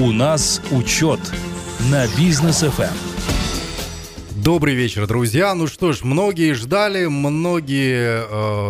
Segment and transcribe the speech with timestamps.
[0.00, 1.18] У нас учет
[1.90, 2.92] на бизнес FM.
[4.44, 5.52] Добрый вечер, друзья.
[5.56, 8.22] Ну что ж, многие ждали, многие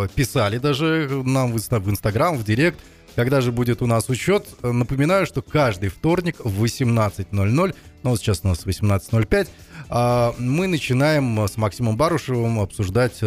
[0.04, 2.80] э, писали даже нам в, Инстаграм, в Директ,
[3.14, 4.46] когда же будет у нас учет.
[4.62, 9.48] Напоминаю, что каждый вторник в 18.00, ну вот сейчас у нас 18.05,
[9.90, 13.20] э, мы начинаем с Максимом Барушевым обсуждать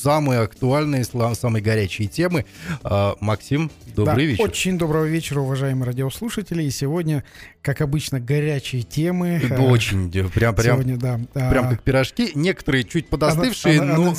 [0.00, 2.46] самые актуальные, самые горячие темы.
[2.82, 4.44] А, Максим, добрый да, вечер.
[4.44, 6.62] Очень доброго вечера, уважаемые радиослушатели.
[6.62, 7.24] И сегодня,
[7.62, 9.40] как обычно, горячие темы.
[9.58, 12.32] Очень, прям, прям, сегодня, да, прям как пирожки.
[12.34, 14.14] Некоторые чуть подостывшие, ан- но,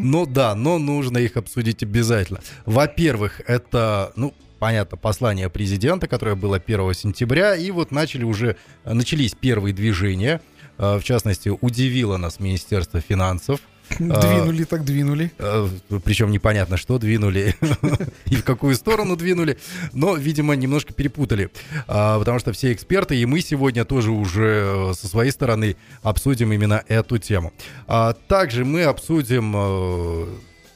[0.00, 2.40] но да, но нужно их обсудить обязательно.
[2.66, 9.34] Во-первых, это, ну, понятно, послание президента, которое было 1 сентября, и вот начали уже, начались
[9.34, 10.40] первые движения.
[10.78, 13.60] А, в частности, удивило нас Министерство финансов,
[13.98, 15.30] Двинули а, так двинули.
[15.38, 15.68] А,
[16.04, 17.54] причем непонятно, что двинули
[18.26, 19.58] и в какую сторону двинули.
[19.92, 21.50] Но, видимо, немножко перепутали.
[21.86, 26.52] А, потому что все эксперты, и мы сегодня тоже уже э, со своей стороны обсудим
[26.52, 27.52] именно эту тему.
[28.28, 30.26] Также мы обсудим э,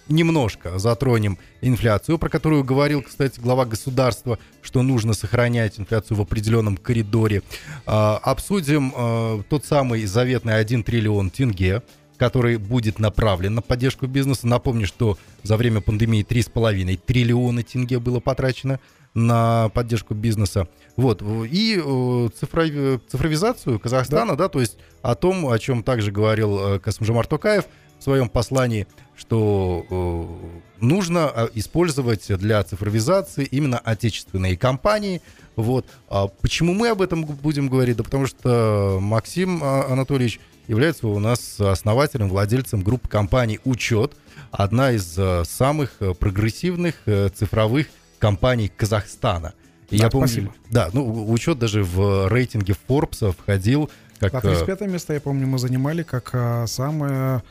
[0.09, 6.77] немножко затронем инфляцию, про которую говорил, кстати, глава государства, что нужно сохранять инфляцию в определенном
[6.77, 7.43] коридоре.
[7.85, 11.83] Обсудим э, тот самый заветный 1 триллион тенге,
[12.19, 14.47] который будет направлен на поддержку бизнеса.
[14.47, 18.81] Напомню, что за время пандемии 3,5 триллиона тенге было потрачено
[19.15, 20.69] на поддержку бизнеса.
[20.97, 21.23] Вот.
[21.23, 24.45] И э, цифровизацию Казахстана, да.
[24.45, 27.65] да, то есть о том, о чем также говорил э, Касымжамар Токаев
[27.99, 35.23] в своем послании, что э, нужно использовать для цифровизации именно отечественные компании.
[35.57, 35.87] Вот.
[36.09, 37.97] А почему мы об этом будем говорить?
[37.97, 44.13] Да потому что Максим Анатольевич является у нас основателем, владельцем группы компаний «Учет»,
[44.51, 47.89] одна из э, самых э, прогрессивных э, цифровых
[48.19, 49.55] компаний Казахстана.
[49.91, 50.55] И да, я помню, спасибо.
[50.71, 54.33] Да, ну, учет даже в рейтинге Forbes входил как...
[54.33, 57.43] Да, 35 место, я помню, мы занимали как самое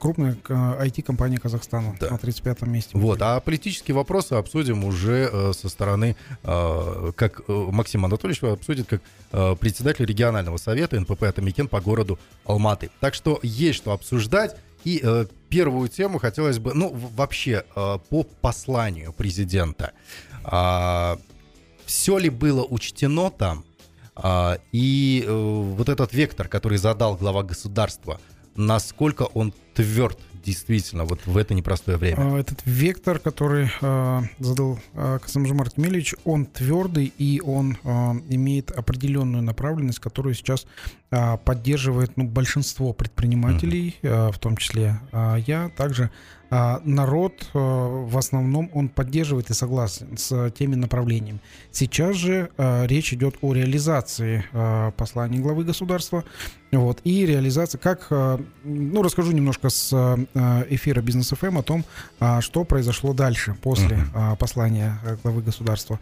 [0.00, 2.10] крупная IT-компания Казахстана да.
[2.10, 2.90] на 35-м месте.
[2.94, 8.88] Вот, а политические вопросы обсудим уже э, со стороны, э, как э, Максим Анатольевич обсудит,
[8.88, 12.90] как э, председатель регионального совета НПП «Атамикен» по городу Алматы.
[13.00, 14.56] Так что есть что обсуждать.
[14.82, 19.92] И э, первую тему хотелось бы, ну, вообще, э, по посланию президента.
[20.44, 21.16] Э,
[21.84, 23.64] все ли было учтено там?
[24.16, 28.20] Э, и э, вот этот вектор, который задал глава государства–
[28.56, 32.16] насколько он тверд действительно вот в это непростое время?
[32.18, 37.88] А, этот вектор, который э, задал э, Касамжимар Тмелевич, он твердый и он э,
[38.30, 40.66] имеет определенную направленность, которую сейчас
[41.10, 44.28] э, поддерживает ну, большинство предпринимателей, mm-hmm.
[44.28, 45.70] э, в том числе э, я.
[45.76, 46.10] Также а,
[46.50, 51.40] народ э, в основном он поддерживает и согласен с теми направлениями.
[51.70, 56.24] Сейчас же э, речь идет о реализации э, послания главы государства.
[56.72, 58.06] Вот, и реализация, как,
[58.62, 59.92] ну, расскажу немножко с
[60.68, 61.84] эфира Бизнес ФМ о том,
[62.38, 64.36] что произошло дальше, после uh-huh.
[64.36, 65.98] послания главы государства.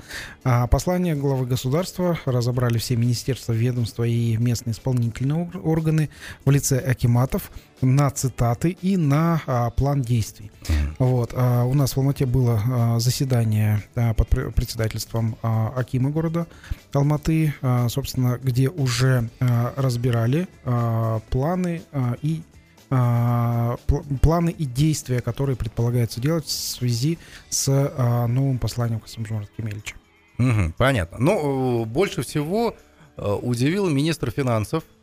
[0.71, 6.11] Послание главы государства разобрали все министерства, ведомства и местные исполнительные органы
[6.45, 10.51] в лице акиматов на цитаты и на а, план действий.
[10.99, 11.33] Вот.
[11.35, 16.47] А, у нас в Алмате было а, заседание а, под председательством а, Акима города
[16.93, 22.43] Алматы, а, собственно, где уже а, разбирали а, планы а, и
[22.91, 23.77] а,
[24.23, 27.19] планы и действия, которые предполагается делать в связи
[27.51, 29.97] с а, новым посланием Касымжона Кемельевича.
[30.39, 31.19] Угу, понятно.
[31.19, 32.75] Но э, больше всего
[33.17, 34.98] э, удивил министр финансов а,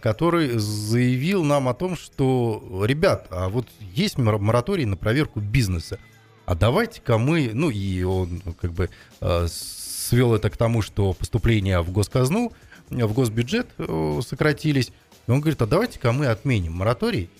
[0.00, 5.98] который заявил нам о том, что, ребят, а вот есть мораторий на проверку бизнеса,
[6.44, 8.90] а давайте-ка мы, ну и он как бы
[9.20, 12.52] а, свел это к тому, что поступления в госказну,
[12.90, 14.92] в госбюджет э, сократились.
[15.26, 17.30] И он говорит, а давайте-ка мы отменим мораторий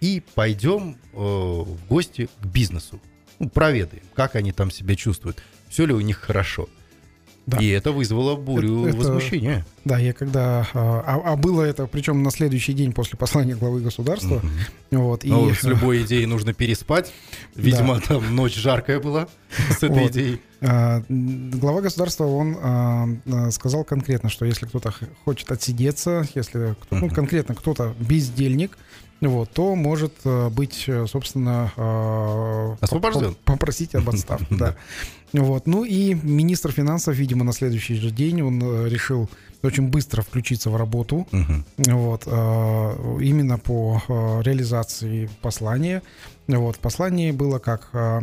[0.00, 3.00] и пойдем э, в гости к бизнесу.
[3.38, 6.68] Ну, проведаем, как они там себя чувствуют, все ли у них хорошо.
[7.46, 7.58] Да.
[7.58, 9.64] И это вызвало бурю это, возмущения.
[9.88, 10.68] Да, я когда...
[10.74, 14.42] А, а, а было это, причем на следующий день после послания главы государства.
[14.90, 15.00] Угу.
[15.00, 15.30] Вот, и...
[15.30, 17.10] Ну, с любой идеей нужно переспать.
[17.54, 18.00] Видимо, да.
[18.02, 19.28] там ночь жаркая была
[19.70, 20.10] с этой вот.
[20.10, 20.42] идеей.
[20.60, 24.92] А, глава государства, он а, сказал конкретно, что если кто-то
[25.24, 28.76] хочет отсидеться, если ну, конкретно кто-то бездельник,
[29.20, 33.36] вот, то может э, быть, э, собственно, э, освобожден.
[33.44, 34.76] Попросить об отставке, да.
[35.32, 35.66] Вот.
[35.66, 39.28] Ну и министр финансов, видимо, на следующий же день он решил
[39.62, 41.26] очень быстро включиться в работу.
[41.76, 42.26] Вот.
[42.26, 44.02] Именно по
[44.42, 46.02] реализации послания.
[46.46, 47.90] Вот, в послании было как?
[47.92, 48.22] а,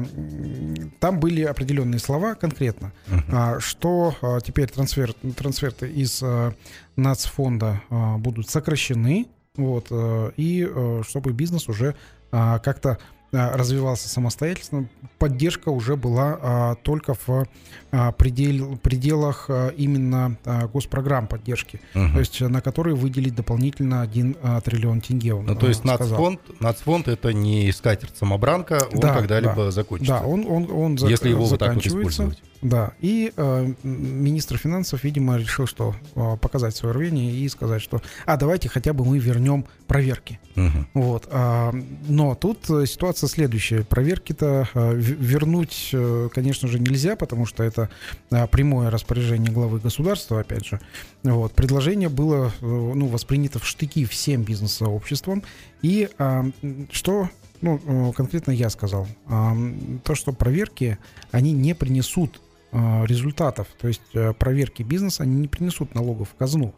[1.00, 2.92] Там были определенные слова конкретно,
[3.32, 6.52] а, что а, теперь трансфер, трансферты из а,
[6.96, 11.94] нацфонда а, будут сокращены, вот, а, и а, чтобы бизнес уже
[12.32, 12.98] а, как-то а,
[13.32, 14.88] развивался самостоятельно,
[15.20, 17.48] поддержка уже была а, только в
[17.92, 22.14] а, предел- пределах а, именно а, госпрограмм поддержки, Мгм.
[22.14, 25.34] то есть а, на которые выделить дополнительно 1 триллион тенге.
[25.34, 26.08] он, Ну, то а, есть сказал.
[26.10, 30.20] нацфонд, нацфонд это не скатерть-самобранка, он Да, когда-либо закончится.
[30.22, 32.42] Да, он, он, он зак- если его вот так вот использовать.
[32.62, 38.02] Да, и э, министр финансов, видимо, решил, что э, показать свое рвение и сказать, что,
[38.26, 40.40] а давайте хотя бы мы вернем проверки.
[40.56, 40.88] Мгм.
[40.94, 41.74] Вот, а,
[42.08, 47.90] но тут э, ситуация следующая: проверки-то э, вернуть, э, конечно же, нельзя, потому что это
[48.32, 50.80] а, прямое распоряжение главы государства, опять же.
[51.24, 55.44] Вот предложение было, э, ну, воспринято в штыки всем бизнес-сообществом,
[55.82, 56.54] и м,
[56.92, 57.30] что
[57.62, 59.56] ну, э, конкретно я сказал, А,
[60.04, 60.98] то, что проверки,
[61.32, 62.45] они не принесут э,
[63.06, 63.68] результатов.
[63.80, 66.74] То есть э, проверки бизнеса, они не принесут налогов в казну.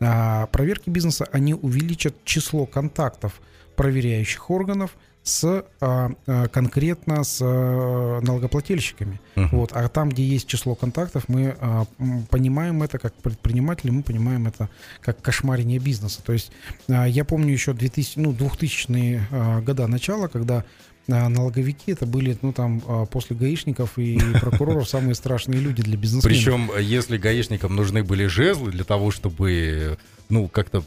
[0.00, 3.40] А проверки бизнеса, они увеличат число контактов
[3.76, 6.10] проверяющих органов с а,
[6.48, 9.20] конкретно с налогоплательщиками.
[9.36, 9.48] Мгм.
[9.50, 9.72] Вот.
[9.72, 11.56] А там, где есть число контактов, мы
[12.30, 14.70] понимаем это как предприниматели, мы понимаем это
[15.00, 16.22] как кошмарение бизнеса.
[16.22, 16.52] То есть
[16.88, 20.64] я помню еще 2000, ну, 2000-е а, года начала, когда
[21.28, 26.24] налоговики это были, ну там, а, после гаишников и прокуроров самые страшные люди для бизнесменов.
[26.36, 29.98] Причем, э, если гаишникам нужны были жезлы для того, чтобы,
[30.28, 30.82] ну, как-то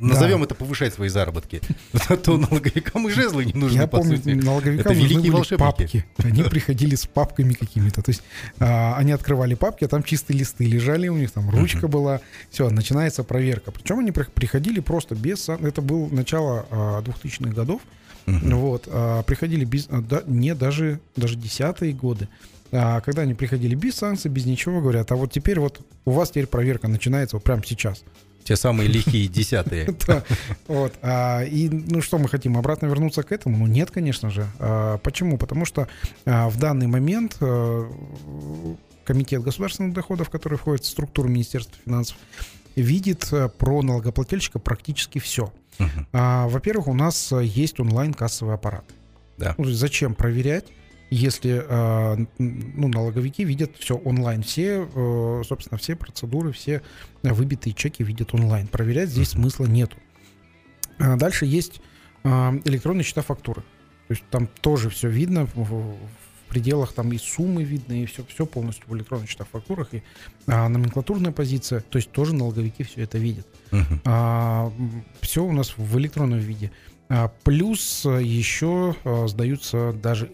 [0.00, 1.60] назовем это повышать свои заработки,
[2.22, 4.30] то налоговикам и жезлы не нужны, Я по помню, сути.
[4.30, 5.58] налоговикам Это нужны были волшебники.
[5.58, 6.04] папки.
[6.18, 8.02] Они приходили с папками какими-то.
[8.02, 8.22] То есть
[8.58, 12.20] а, они открывали папки, а там чистые листы лежали у них, там ручка была.
[12.50, 13.72] Все, начинается проверка.
[13.72, 15.48] Причем они при- приходили просто без...
[15.48, 17.82] Это было начало а, 2000-х годов.
[18.26, 18.56] Мгм.
[18.56, 22.28] Вот, а, приходили без, а, да, не даже, даже десятые годы.
[22.72, 26.30] А, когда они приходили без санкций, без ничего, говорят, а вот теперь вот у вас
[26.30, 28.02] теперь проверка начинается вот прямо сейчас.
[28.44, 29.88] Те самые лихие десятые.
[30.68, 30.92] Вот.
[31.02, 33.58] а, И ну что мы хотим, обратно вернуться к этому?
[33.58, 34.46] Ну нет, конечно же.
[34.58, 35.38] А, Почему?
[35.38, 35.88] Потому что
[36.24, 37.90] в данный момент э,
[39.06, 42.16] Комитет государственных доходов, который входит в структуру Министерства финансов,
[42.74, 45.52] видит э, про налогоплательщика практически все.
[45.78, 46.06] Мгм.
[46.12, 48.84] А, Во-первых, у нас э, есть онлайн-кассовый аппарат.
[49.38, 49.54] Да.
[49.58, 50.64] Ну, зачем проверять,
[51.10, 51.50] если
[52.16, 56.82] н- ну, налоговики видят все онлайн, все, э, собственно, все процедуры, все
[57.22, 58.66] выбитые чеки видят онлайн.
[58.66, 59.42] Проверять здесь Мгм.
[59.42, 59.96] смысла нету.
[60.98, 61.80] А Дальше есть
[62.24, 62.28] э,
[62.64, 63.60] электронные счета фактуры.
[64.08, 65.96] То есть там тоже все видно в
[66.48, 70.02] пределах там и суммы видно, и все, все полностью в электронных счетах фактурах, и
[70.46, 74.00] а, номенклатурная позиция, то есть тоже налоговики все это видят Мгм.
[75.20, 76.70] все у нас в электронном виде.
[77.08, 80.30] А, Плюс а, еще а, сдаются даже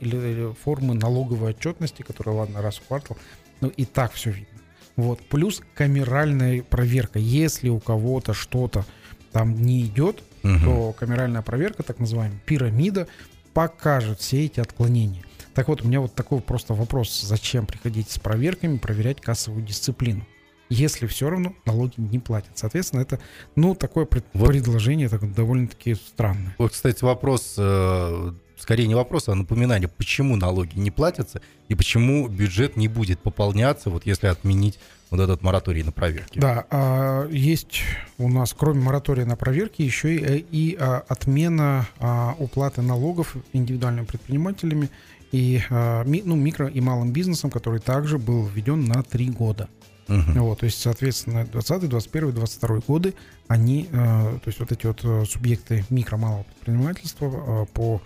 [0.63, 3.17] формы налоговой отчетности, которые, ладно, раз в квартал,
[3.61, 4.49] но и так все видно.
[4.97, 5.21] Вот.
[5.29, 7.19] Плюс камеральная проверка.
[7.19, 8.85] Если у кого-то что-то
[9.33, 10.65] там не идет, Мгм.
[10.65, 13.07] то камеральная проверка, так называемая пирамида,
[13.55, 15.23] покажет все эти отклонения.
[15.55, 17.21] Так вот, у меня вот такой просто вопрос.
[17.23, 20.27] Зачем приходить с проверками, проверять кассовую дисциплину?
[20.69, 22.53] Если все равно налоги не платят.
[22.55, 23.21] Соответственно, это,
[23.57, 24.49] ну, такое пред- Вот.
[24.49, 26.55] предложение так, довольно-таки странное.
[26.57, 32.27] Вот, кстати, вопрос, э, скорее не вопрос, а напоминание, почему налоги не платятся и почему
[32.27, 34.79] бюджет не будет пополняться, вот если отменить
[35.11, 36.39] вот этот мораторий на проверки.
[36.39, 37.83] Да, а, есть
[38.17, 43.37] у нас, кроме моратория на проверки, еще и, э, и, а, отмена а, уплаты налогов
[43.53, 44.89] индивидуальными предпринимателями
[45.33, 49.69] и а, ну, микро и малым бизнесом, который также был введен на три года.
[50.09, 50.43] Мгм.
[50.43, 53.15] Вот, то есть, соответственно, 20, 21, 22 годы,
[53.49, 58.01] они, э, то есть вот эти вот э, субъекты микро малого предпринимательства э, по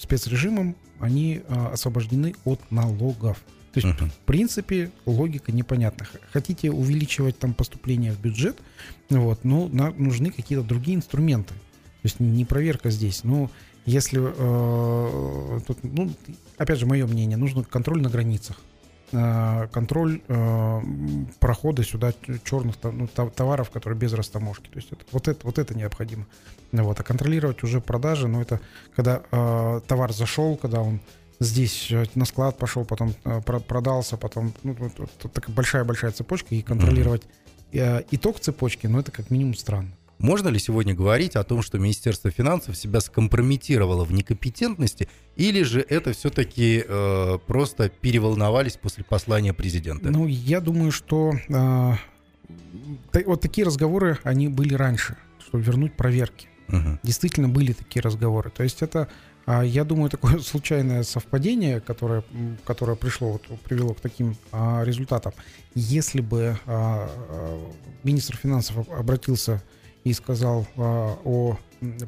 [0.00, 3.38] спецрежимам, они освобождены от налогов.
[3.72, 4.10] То есть, Мгм.
[4.10, 6.06] в принципе, логика непонятна.
[6.32, 8.58] Хотите увеличивать там поступление в бюджет,
[9.10, 11.52] вот, ну, на- нужны какие-то другие инструменты.
[11.54, 13.22] То есть не проверка здесь.
[13.22, 13.50] Ну,
[13.86, 16.12] если, э, тут, ну,
[16.58, 18.58] опять же, мое мнение, нужен контроль на границах
[19.12, 20.80] э, контроль э,
[21.40, 22.12] прохода сюда
[22.44, 24.68] черных ну, товаров, которые без растаможки.
[24.68, 26.26] То есть это, вот, это, вот это необходимо.
[26.72, 27.00] Ну Вот.
[27.00, 28.60] А контролировать уже продажи, ну это
[28.94, 31.00] когда э, товар зашел, когда он
[31.40, 36.12] здесь э, на склад пошел, потом э, про- продался, потом ну, вот- вот- такая большая-большая
[36.12, 37.22] цепочка, и контролировать
[37.72, 39.90] э, итог цепочки, ну это как минимум странно.
[40.20, 45.80] Можно ли сегодня говорить о том, что Министерство финансов себя скомпрометировало в некомпетентности, или же
[45.88, 50.10] это все-таки э, просто переволновались после послания президента?
[50.10, 51.92] Ну, я думаю, что э,
[53.24, 56.48] вот такие разговоры, они были раньше, чтобы вернуть проверки.
[56.68, 57.00] Мгм.
[57.02, 58.50] Действительно были такие разговоры.
[58.50, 59.08] То есть это,
[59.46, 62.22] а, я думаю, такое случайное совпадение, которое,
[62.66, 65.32] которое пришло, вот, привело к таким а, результатам.
[65.74, 67.08] Если бы а,
[68.04, 69.62] министр финансов об- обратился
[70.04, 71.58] и сказал а, о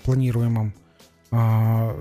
[0.04, 0.72] планируемом
[1.30, 1.98] а,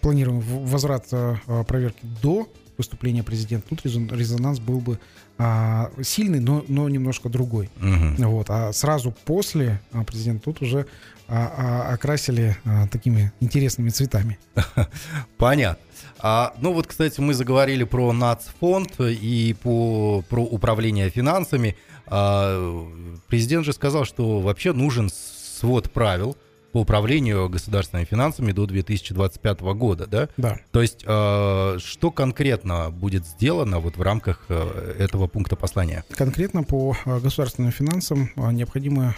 [0.00, 4.98] планируемый в- возврат а, проверки до выступления президента, тут резон- резонанс был бы
[5.36, 7.70] а, сильный, но, но немножко другой.
[7.80, 8.14] Мгм.
[8.28, 10.86] Вот, а сразу после президента тут уже
[11.26, 14.38] а, а, окрасили а, такими интересными цветами.
[15.36, 15.82] Понятно.
[16.20, 21.76] А, ну вот, кстати, мы заговорили про нацфонд и по, про управление финансами.
[22.10, 22.86] А,
[23.28, 26.36] президент же сказал, что вообще нужен свод правил
[26.72, 30.28] по управлению государственными финансами до 2025 года, да?
[30.36, 30.58] Да.
[30.70, 36.04] То есть, а, что конкретно будет сделано вот в рамках а, этого пункта послания?
[36.10, 39.14] Конкретно по а, государственным финансам а, необходим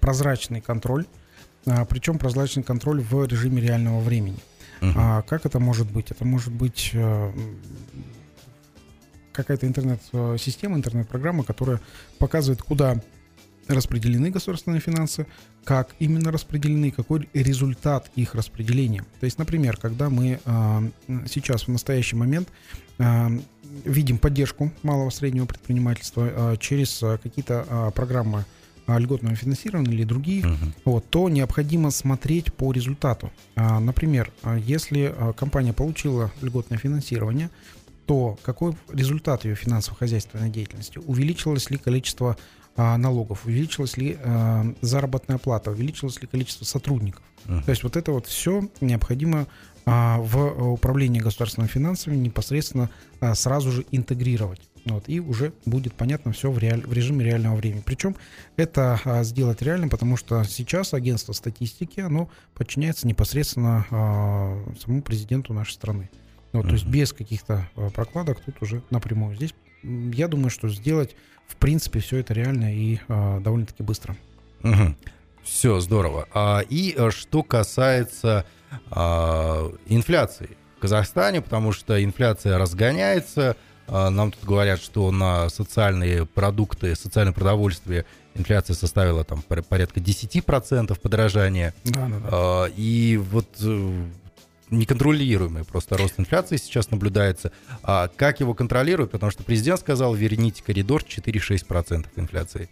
[0.00, 1.06] прозрачный контроль,
[1.88, 4.38] причем прозрачный контроль в режиме реального времени.
[4.80, 4.94] Мгм.
[4.96, 6.10] А как это может быть?
[6.10, 7.32] Это может быть э,
[9.32, 11.80] какая-то интернет-система, интернет-программа, которая
[12.18, 13.00] показывает, куда
[13.68, 15.26] распределены государственные финансы,
[15.64, 19.04] как именно распределены, какой результат их распределения.
[19.20, 20.82] То есть, например, когда мы а,
[21.30, 22.48] сейчас в настоящий момент
[22.98, 23.30] а,
[23.84, 28.44] видим поддержку малого среднего предпринимательства а, через какие-то программы
[28.88, 30.74] льготного финансирования или другие, Мгм.
[30.84, 33.30] вот, то необходимо смотреть по результату.
[33.54, 34.32] Например,
[34.66, 37.50] если компания получила льготное финансирование,
[38.10, 40.98] то какой результат ее финансово-хозяйственной деятельности?
[40.98, 42.36] Увеличилось ли количество
[42.74, 47.22] а, налогов, увеличилась ли а, заработная плата, увеличилось ли количество сотрудников?
[47.44, 47.62] Мгм.
[47.62, 49.46] То есть вот это вот все необходимо
[49.86, 52.90] а, в управлении государственными финансами непосредственно
[53.20, 54.60] а, сразу же интегрировать.
[54.86, 57.82] Вот, и уже будет понятно все в, реаль- в режиме реального времени.
[57.86, 58.16] Причем
[58.56, 65.54] это а, сделать реально, потому что сейчас агентство статистики, оно подчиняется непосредственно а, самому президенту
[65.54, 66.10] нашей страны.
[66.52, 69.36] Вот, То есть без каких-то а, прокладок тут уже напрямую.
[69.36, 71.14] Здесь я думаю, что сделать
[71.46, 74.16] в принципе все это реально и а, довольно-таки быстро.
[75.42, 76.28] Все здорово.
[76.34, 78.44] А, и э, что касается
[78.90, 83.56] а, инфляции в Казахстане, потому что инфляция разгоняется.
[83.88, 88.04] А, нам тут говорят, что на социальные продукты, социальное продовольствие
[88.34, 91.74] инфляция составила там пор- порядка 10% подорожания.
[91.84, 92.28] Да, да, да.
[92.30, 94.04] А, и вот э,
[94.70, 97.52] неконтролируемый просто рост инфляции сейчас наблюдается.
[97.82, 99.10] А как его контролируют?
[99.12, 102.68] Потому что президент сказал, верните коридор 4-6% инфляции.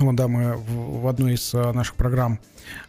[0.00, 2.40] Вот, да, мы в, одной из а, наших программ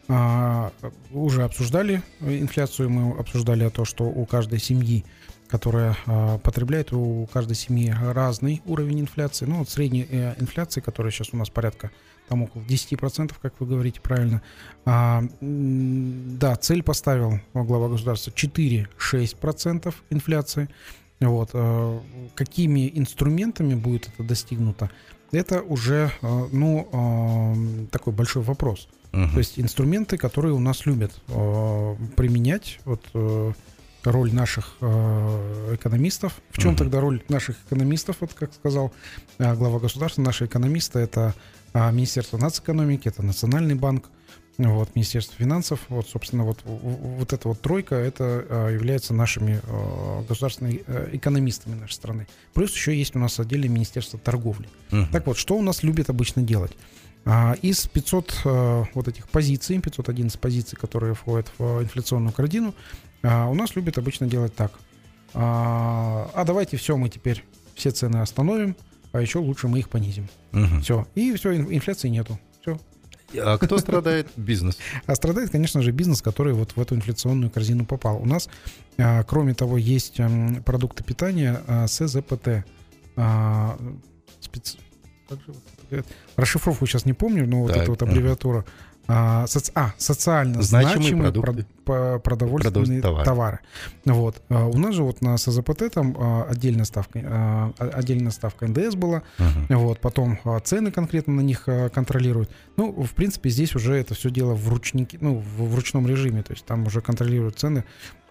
[0.07, 0.71] а,
[1.11, 2.89] уже обсуждали инфляцию.
[2.89, 5.03] Мы обсуждали то, что у каждой семьи,
[5.49, 9.45] которая а, потребляет, у каждой семьи разный уровень инфляции.
[9.45, 11.91] Ну, вот средняя э, инфляция, которая сейчас у нас порядка
[12.31, 14.41] там около 10%, как вы говорите правильно.
[14.85, 20.69] А, да, цель поставил глава государства 4-6% инфляции.
[21.19, 21.99] Вот, э,
[22.33, 24.89] какими инструментами будет это достигнуто,
[25.33, 28.87] это уже, э, ну, э, такой большой вопрос.
[29.11, 29.33] Мгм.
[29.33, 31.11] То есть инструменты, которые у нас любят
[32.15, 33.51] применять, вот э,
[34.05, 36.41] роль наших экономистов.
[36.49, 36.77] В чем Мгм.
[36.77, 38.93] тогда роль наших экономистов, вот как сказал
[39.37, 41.33] глава государства, наши экономисты это а,
[41.73, 44.09] Министерство нацэкономики, это Национальный банк,
[44.57, 50.23] вот, Министерство финансов, вот, собственно, вот, вот эта вот тройка, это а, является нашими э,
[50.27, 52.27] государственными э, экономистами нашей страны.
[52.53, 54.67] Плюс еще есть у нас отдельное Министерство торговли.
[54.91, 55.07] Мгм.
[55.07, 56.73] Так вот, что у нас любят обычно делать?
[57.25, 62.75] А, Из 500 э, вот этих позиций, 511 позиций, которые входят в инфляционную корзину,
[63.23, 64.73] а, у нас любят обычно делать так.
[65.33, 67.43] А а давайте все, мы теперь
[67.75, 68.75] все цены остановим,
[69.11, 70.27] а еще лучше мы их понизим.
[70.51, 70.81] Мгм.
[70.81, 71.07] Все.
[71.15, 72.39] И все, инфляции нету.
[72.61, 72.79] Все.
[73.35, 74.27] А кто страдает?
[74.35, 74.77] Бизнес.
[75.05, 78.21] А страдает, конечно же, бизнес, который вот в эту инфляционную корзину попал.
[78.21, 78.49] У нас,
[78.97, 80.19] а, кроме того, есть
[80.65, 82.65] продукты питания а, СЗПТ.
[83.15, 83.77] А,
[84.41, 84.77] спец-?
[86.35, 88.65] Расшифровку сейчас не помню, но вот Так, эта вот аббревиатура.
[89.07, 91.63] А, соци- а, социально Значимые значимые, продукты.
[91.63, 91.80] про-
[92.23, 93.25] продовольственные товары.
[93.25, 93.59] товары.
[94.05, 94.41] Вот.
[94.49, 98.95] А, У нас же вот на СЗПТ там а, отдельная ставка, а, отдельная ставка НДС
[98.95, 99.77] была, Мгм.
[99.79, 102.49] вот, потом цены конкретно на них контролируют.
[102.77, 106.53] Ну, в принципе, здесь уже это все дело в ручнике, ну, в, ручном режиме, то
[106.53, 107.83] есть там уже контролируют цены,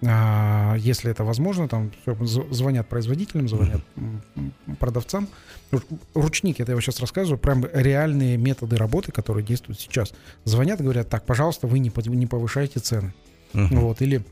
[0.02, 3.82] если это возможно, там звонят производителям, звонят
[4.78, 5.28] продавцам.
[5.72, 5.82] Ру-
[6.14, 10.12] Ручник, это я вот сейчас рассказываю, прям реальные методы работы, которые действуют сейчас.
[10.44, 13.12] Звонят, говорят, так, пожалуйста, вы не повышайте цены.
[13.52, 13.80] Мгм.
[13.80, 14.22] Вот, или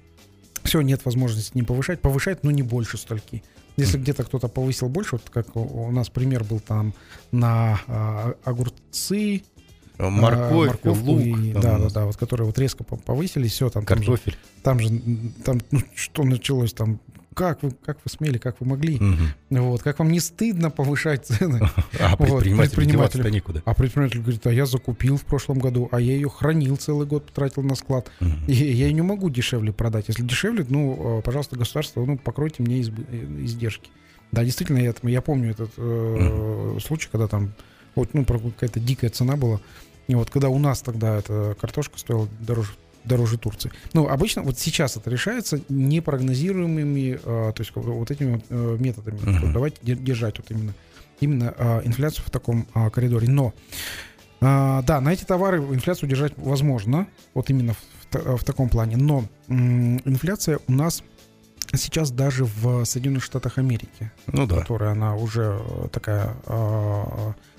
[0.64, 3.42] все, нет возможности не повышать, повышать, но не больше стольки.
[3.76, 6.94] Если где-то кто-то повысил больше, вот как у, нас пример был там
[7.30, 9.42] на а, огурцы,
[9.98, 13.70] а, Морковь, морковку лук, и- да, да, да, вот которые вот резко по- повысились, все
[13.70, 14.36] там, там же, картофель.
[14.62, 14.90] там же,
[15.44, 17.00] там, ну, что началось там,
[17.38, 19.28] как вы, как вы смели, как вы могли, Мгм.
[19.50, 21.60] вот, как вам не стыдно повышать цены,
[22.00, 22.84] А предпринимателю.
[22.86, 23.62] деваться-то некуда.
[23.64, 27.26] а предприниматель говорит, а я закупил в прошлом году, а я ее хранил целый год,
[27.26, 28.44] потратил на склад, Мгм.
[28.46, 32.62] и я ее не могу дешевле продать, если дешевле, ну, э, пожалуйста, государство, ну, покройте
[32.62, 33.90] мне избы- э, издержки.
[34.32, 37.52] Да, действительно, я, я помню этот э, случай, когда там
[37.94, 39.60] вот, ну, какая-то дикая цена была.
[40.06, 42.70] И вот когда у нас тогда эта картошка стоила дороже
[43.04, 43.70] дороже Турции.
[43.92, 49.18] Ну, обычно вот сейчас это решается непрогнозируемыми, э, то есть вот этими э, методами.
[49.40, 50.74] Вот Давайте де- держать вот именно,
[51.20, 53.28] именно э, инфляцию в таком э, коридоре.
[53.28, 53.54] Но
[54.40, 58.96] э, да, на эти товары инфляцию держать возможно, вот именно в, в таком плане.
[58.96, 61.02] Но инфляция у нас
[61.74, 64.60] сейчас даже в Соединенных Штатах Америки Ну да.
[64.60, 67.02] которая она уже э, такая э,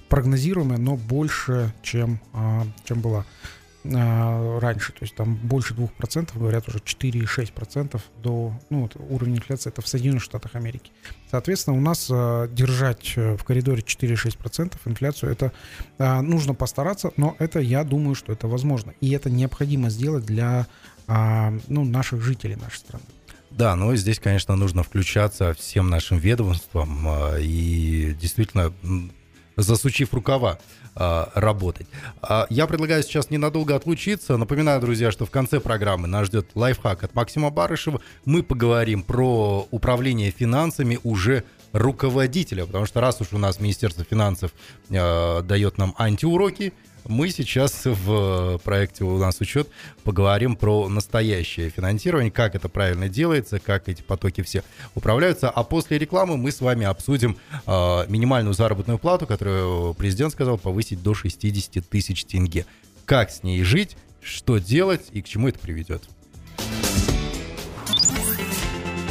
[0.09, 3.25] прогнозируемая, но больше, чем, э, чем была
[3.83, 4.91] раньше.
[4.91, 9.69] То есть там больше 2%, говорят уже 4,6% до ну, вот уровня инфляции.
[9.69, 10.91] Это в Соединенных Штатах Америки.
[11.31, 15.51] Соответственно, у нас э, держать э, в коридоре 4,6% инфляцию, это
[15.97, 18.93] э, нужно постараться, но это, я думаю, что это возможно.
[18.99, 20.67] И это необходимо сделать для
[21.07, 23.03] ну, наших жителей нашей страны.
[23.51, 28.73] Да, но здесь, конечно, нужно включаться всем нашим ведомствам а, и действительно,
[29.57, 30.59] засучив рукава, а,
[31.33, 31.87] работать.
[32.21, 34.37] А, Я предлагаю сейчас ненадолго отлучиться.
[34.37, 38.01] Напоминаю, друзья, что в конце программы нас ждет лайфхак от Максима Барышева.
[38.25, 44.51] Мы поговорим про управление финансами уже руководителя, потому что раз уж у нас Министерство финансов
[44.89, 46.73] э, дает нам антиуроки,
[47.07, 49.67] мы сейчас в проекте «У нас учет»
[50.03, 54.63] поговорим про настоящее финансирование, как это правильно делается, как эти потоки все
[54.95, 55.49] управляются.
[55.49, 61.01] А после рекламы мы с вами обсудим э, минимальную заработную плату, которую президент сказал повысить
[61.01, 62.65] до 60 тысяч тенге.
[63.05, 66.03] Как с ней жить, что делать и к чему это приведет.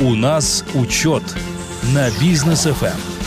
[0.01, 1.25] У нас учет
[1.93, 3.18] на бизнес Эм.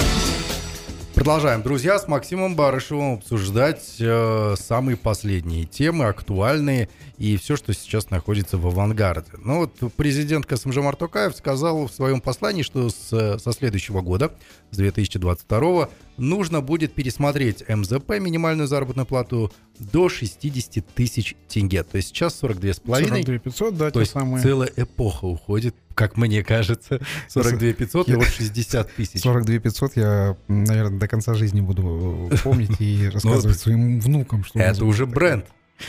[1.21, 8.09] Продолжаем, друзья, с Максимом Барышевым обсуждать э, самые последние темы, актуальные и все, что сейчас
[8.09, 9.29] находится в авангарде.
[9.37, 14.33] Ну вот президент Касымжамар Токаев сказал в своем послании, что с, со следующего года,
[14.71, 15.89] с 2022,
[16.21, 21.83] нужно будет пересмотреть МЗП, минимальную заработную плату, до 60 тысяч тенге.
[21.83, 23.23] То есть сейчас 42 с половиной.
[23.23, 24.43] 42 500, да, То есть самые.
[24.43, 27.01] целая эпоха уходит, как мне кажется.
[27.27, 29.21] 42 500 и Я- вот 60 тысяч.
[29.21, 34.59] 42 500 я, наверное, до конца жизни буду помнить и рассказывать своим внукам, что...
[34.59, 35.45] Это уже бренд.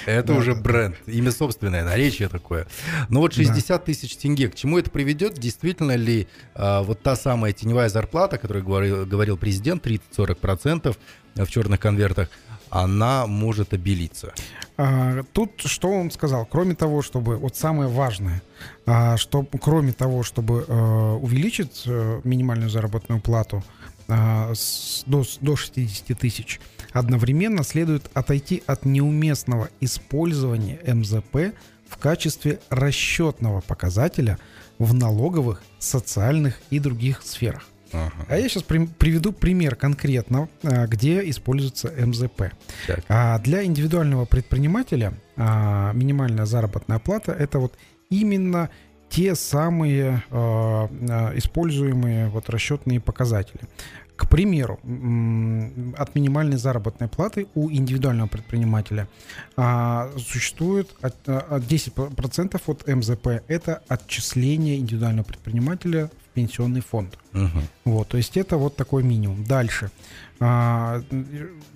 [0.06, 0.62] Это Да, уже да, да.
[0.62, 0.96] бренд.
[1.06, 2.66] Имя собственное, наречие такое.
[3.08, 5.34] Но вот 60 тысяч тенге, к чему это приведет?
[5.34, 10.96] Действительно ли а, вот та самая теневая зарплата, о которой говорил, говорил президент, 30-40%
[11.36, 12.28] в черных конвертах,
[12.70, 14.32] она может обелиться?
[14.78, 16.46] А, Тут что он сказал?
[16.46, 17.36] Кроме того, чтобы...
[17.36, 18.42] Вот самое важное,
[18.86, 23.81] а, что кроме того, чтобы э, увеличить э, минимальную заработную плату а,
[24.54, 26.60] с- до, до 60 тысяч,
[26.92, 31.54] одновременно следует отойти от неуместного использования МЗП
[31.88, 34.38] в качестве расчетного показателя
[34.78, 37.66] в налоговых, социальных и других сферах.
[38.28, 42.52] А я сейчас приведу пример конкретно, а, где используется МЗП.
[42.86, 43.04] Так.
[43.08, 47.74] А для индивидуального предпринимателя а, минимальная заработная плата это вот
[48.08, 48.70] именно
[49.12, 53.60] те самые а, а, используемые вот расчетные показатели.
[54.16, 54.78] К примеру,
[55.96, 59.08] от минимальной заработной платы у индивидуального предпринимателя
[59.56, 63.42] а, существует от, а, от 10% от МЗП.
[63.48, 67.18] Это отчисление индивидуального предпринимателя в пенсионный фонд.
[67.32, 67.62] Мгм.
[67.84, 69.44] Вот, то есть это вот такой минимум.
[69.44, 69.90] Дальше.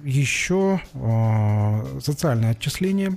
[0.04, 0.80] Еще
[2.00, 3.16] социальное отчисление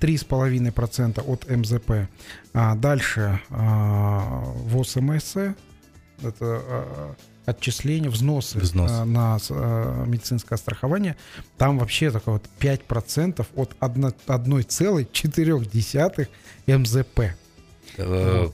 [0.00, 2.08] 3,5% от МЗП.
[2.54, 5.54] А дальше а, ВОЗ МС, это
[6.40, 7.14] а,
[7.46, 8.90] отчисление, взносы Взнос.
[8.92, 11.16] а, на с- а, медицинское страхование.
[11.58, 16.28] Там вообще такое вот 5% от одно- 1,4
[16.66, 17.20] МЗП.
[17.96, 18.48] Э,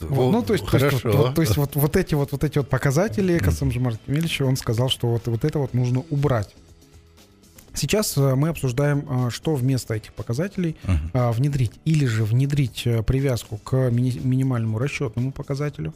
[0.00, 1.10] Вот, ну, то есть, то есть, хорошо.
[1.10, 4.56] вот, вот, то есть вот, вот эти вот, вот эти вот показатели Касымжамар Кемельевич, он
[4.56, 6.54] сказал, что вот, вот это вот нужно убрать.
[7.80, 10.76] Сейчас э, мы обсуждаем, э, что вместо этих показателей
[11.14, 11.72] а, внедрить.
[11.86, 15.94] Или же внедрить э, привязку к мини- минимальному расчетному показателю,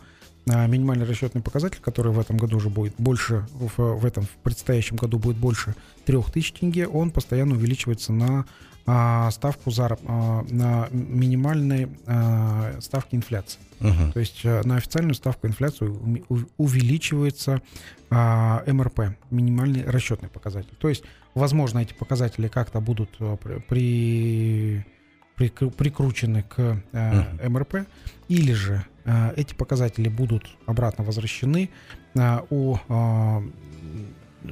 [0.49, 4.31] а, минимальный расчетный показатель, который в этом году уже будет больше, в, в этом в
[4.43, 5.75] предстоящем году будет больше
[6.07, 8.47] 3000 тенге, он постоянно увеличивается на
[8.87, 13.59] а, ставку зараб, а, на минимальной а, ставки инфляции.
[13.81, 14.13] Мгм.
[14.13, 15.93] То есть на официальную ставку инфляции
[16.57, 17.61] увеличивается
[18.11, 20.75] а, МРП, минимальный расчетный показатель.
[20.79, 24.87] То есть, возможно, эти показатели как-то будут а, при, при-
[25.39, 27.87] прикру- прикручены к а, МРП,
[28.29, 31.71] или же а, эти показатели будут обратно возвращены
[32.17, 33.43] а, у а,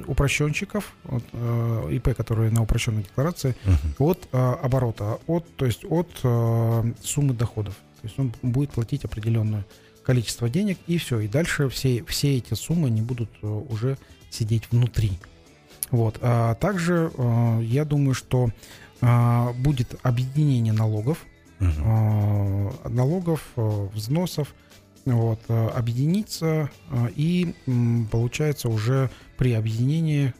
[0.07, 3.77] упрощенщиков, от, э, ИП, которые на упрощенной декларации, Мгм.
[3.99, 7.75] от э, оборота, от, то есть от э, суммы доходов.
[8.01, 9.65] То есть он будет платить определенное
[10.03, 11.19] количество денег, и все.
[11.19, 13.97] И дальше все, все эти суммы не будут э, уже
[14.31, 15.11] сидеть внутри.
[15.91, 16.17] Вот.
[16.21, 18.49] А также э, я думаю, что
[19.01, 21.25] э, будет объединение налогов,
[21.59, 24.53] э, налогов, взносов,
[25.05, 26.69] вот, объединиться,
[27.13, 27.53] и
[28.09, 30.33] получается уже при объединении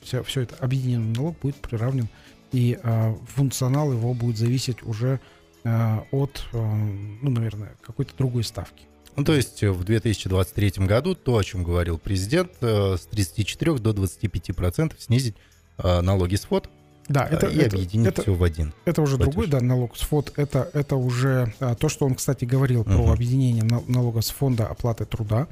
[0.00, 2.08] все, все это объединенный налог будет приравнен,
[2.52, 2.78] и
[3.26, 5.20] функционал его будет зависеть уже
[5.64, 8.86] от, ну, наверное, какой-то другой ставки.
[9.16, 13.74] Ну, то есть э, в 2023 году то, о чем говорил президент, э, с 34
[13.78, 15.36] до 25 процентов снизить
[15.78, 16.68] э, налоги с ФОД
[17.08, 18.72] Да, это, и это, объединить это- все в один.
[18.86, 19.34] Это уже Платеж.
[19.34, 20.32] другой, да, налог с ФОД.
[20.36, 23.10] Это, это уже а, то, что он, кстати, говорил про Мгм.
[23.12, 25.46] объединение на- налога с фонда оплаты труда.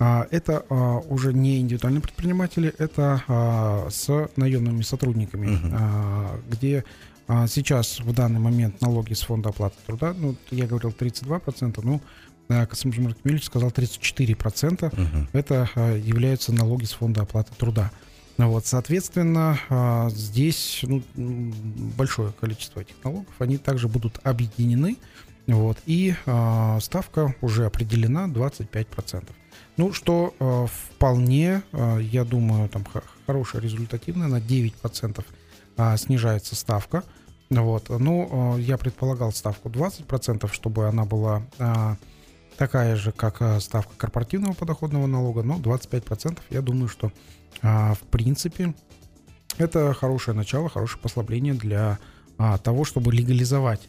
[0.00, 6.84] А, это а, уже не индивидуальные предприниматели, это а, с наемными сотрудниками, а, где
[7.28, 12.00] а, сейчас в данный момент налоги с фонда оплаты труда, ну, я говорил 32%, ну,
[12.48, 14.92] а, Касым Кемельевич сказал 34%.
[14.96, 15.28] Мгм.
[15.32, 17.90] Это а, являются налоги с фонда оплаты труда.
[18.36, 21.02] Ну Вот, соответственно, а, здесь ну,
[21.96, 24.96] большое количество этих налогов, они также будут объединены,
[25.46, 29.28] вот, и а, ставка уже определена 25%.
[29.76, 32.84] Ну, что вполне, я думаю, там
[33.26, 35.24] хорошая результативная, на 9%
[35.76, 37.02] а, снижается ставка.
[37.50, 37.88] Вот.
[37.88, 41.42] Ну, я предполагал ставку 20%, чтобы она была
[42.56, 47.12] такая же, как а, ставка корпоративного подоходного налога, но 25% я думаю, что
[47.62, 48.74] а, в принципе
[49.58, 51.98] это хорошее начало, хорошее послабление для
[52.38, 53.88] а, того, чтобы легализовать.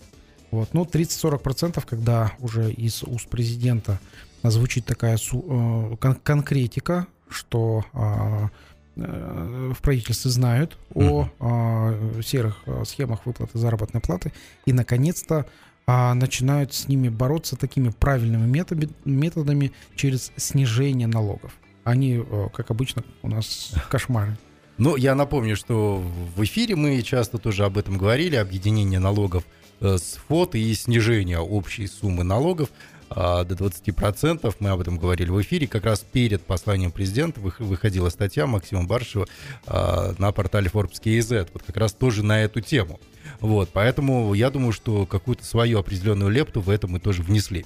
[0.51, 0.73] Вот.
[0.73, 3.99] Ну, 30-40%, когда уже из уст президента
[4.43, 8.49] звучит такая э, кон- конкретика, что а,
[8.95, 14.31] э, в правительстве знают о а, серых схемах выплаты заработной платы
[14.65, 15.47] и, наконец-то,
[15.87, 21.53] а, начинают с ними бороться такими правильными методи- методами через снижение налогов.
[21.83, 24.37] Они, э, как обычно, у нас кошмары.
[24.77, 26.03] Ну, я напомню, что
[26.35, 29.43] в эфире мы часто тоже об этом говорили, объединение налогов
[29.81, 32.69] э, с ФОД и снижение общей суммы налогов
[33.09, 34.53] а, до 20%.
[34.59, 35.67] Мы об этом говорили в эфире.
[35.67, 39.27] Как раз перед посланием президента вых- выходила статья Максима Баршева
[39.67, 41.49] а, на портале Forbes KZ.
[41.53, 42.99] Вот как раз тоже на эту тему.
[43.39, 47.65] Вот, поэтому я думаю, что какую-то свою определенную лепту в это мы тоже внесли.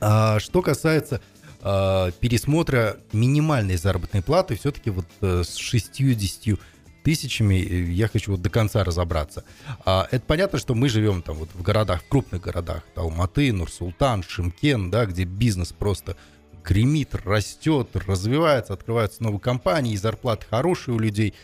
[0.00, 1.20] А, что касается
[1.60, 6.58] а, пересмотра минимальной заработной платы, все-таки вот э, с 60
[7.02, 9.44] тысячами э, я хочу вот до конца разобраться.
[9.84, 14.22] А, это понятно, что мы живем там вот в городах, в крупных городах, Алматы, Нур-Султан,
[14.22, 16.16] Шимкен, да, где бизнес просто
[16.64, 21.34] гремит, растет, развивается, открываются новые компании, зарплаты хорошие у людей.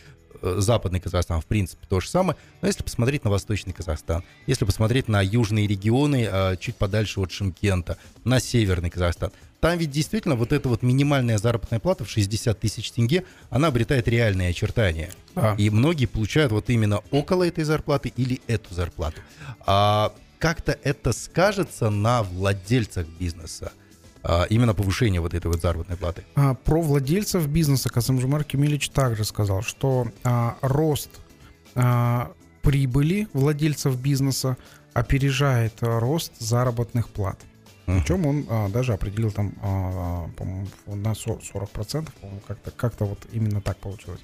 [0.42, 2.36] Э, Западный Казахстан, в принципе, то же самое.
[2.60, 7.32] Но если посмотреть на Восточный Казахстан, если посмотреть на южные регионы, э, чуть подальше от
[7.32, 12.58] Шимкента, на Северный Казахстан, там ведь действительно вот эта вот минимальная заработная плата в 60
[12.58, 15.10] тысяч тенге, она обретает реальные очертания.
[15.34, 15.54] Да.
[15.58, 19.20] И многие получают вот именно около этой зарплаты или эту зарплату.
[19.66, 23.72] А как-то это скажется на владельцах бизнеса?
[24.28, 26.22] А, именно повышение вот этой вот заработной платы.
[26.36, 31.10] А, Про владельцев бизнеса Касымжумар Кемелич также сказал, что а, рост
[32.62, 34.56] прибыли владельцев бизнеса
[34.92, 37.40] опережает рост заработных плат.
[37.86, 43.18] Причем он а, даже определил там, а, по-моему, на со- 40%, по-моему, как-то, как-то вот
[43.32, 44.20] именно так получилось.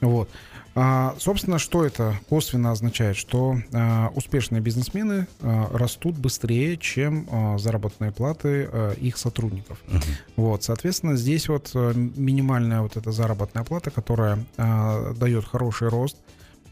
[0.00, 0.30] Вот.
[0.74, 3.16] А, собственно, что это косвенно означает?
[3.16, 9.78] Что а, успешные бизнесмены а, растут быстрее, чем а, заработные платы а, их сотрудников.
[9.88, 10.02] Мгм.
[10.36, 16.16] Вот, соответственно, здесь вот минимальная вот эта заработная плата, которая дает хороший рост.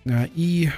[0.07, 0.71] И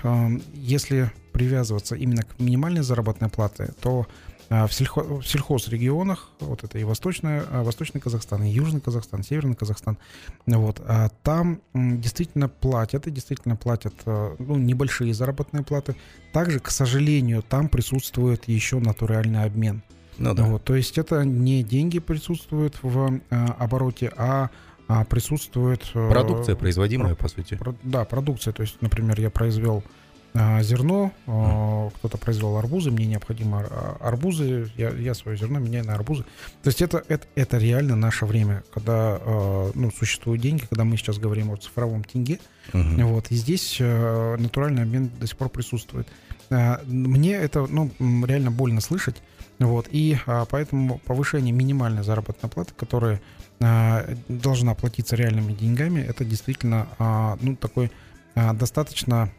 [0.54, 4.06] если привязываться именно к минимальной заработной плате, то
[4.48, 9.22] э, в, сельхо- в сельхозрегионах, вот это и Восточная, э, Восточный Казахстан, и Южный Казахстан,
[9.22, 9.98] Северный Казахстан,
[10.46, 15.96] вот, а там действительно платят, и действительно платят ну, небольшие заработные платы.
[16.32, 19.82] Также, к сожалению, там присутствует еще натуральный обмен.
[20.18, 20.44] Ну да.
[20.44, 24.50] Вот, то есть это не деньги присутствуют в обороте, а,
[24.86, 25.82] а присутствует...
[25.94, 27.54] э, Продукция производимая, по сути.
[27.56, 28.52] про- да, продукция.
[28.52, 30.01] То есть, например, я произвел а,
[30.34, 35.94] зерно, а, кто-то произвел арбузы, мне необходимо ар- арбузы, я, я свое зерно меняю на
[35.94, 36.24] арбузы.
[36.62, 40.96] То есть это, это, это реально наше время, когда а, ну, существуют деньги, когда мы
[40.96, 42.38] сейчас говорим о цифровом тенге,
[42.72, 43.06] Мгм.
[43.08, 46.06] вот, и здесь натуральный обмен до сих пор присутствует.
[46.50, 49.20] А, Мне это ну, реально больно слышать.
[49.58, 53.20] Вот, и а, поэтому повышение минимальной заработной платы, которая
[53.60, 57.92] а, должна платиться реальными деньгами, это действительно а, ну, такой
[58.34, 59.30] а, достаточно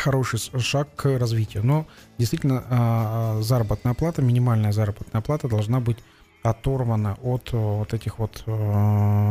[0.00, 1.64] хороший шаг к развитию.
[1.64, 1.86] Но
[2.18, 5.98] действительно а, а, заработная плата, минимальная заработная плата должна быть
[6.42, 8.50] оторвана от э, вот этих вот э,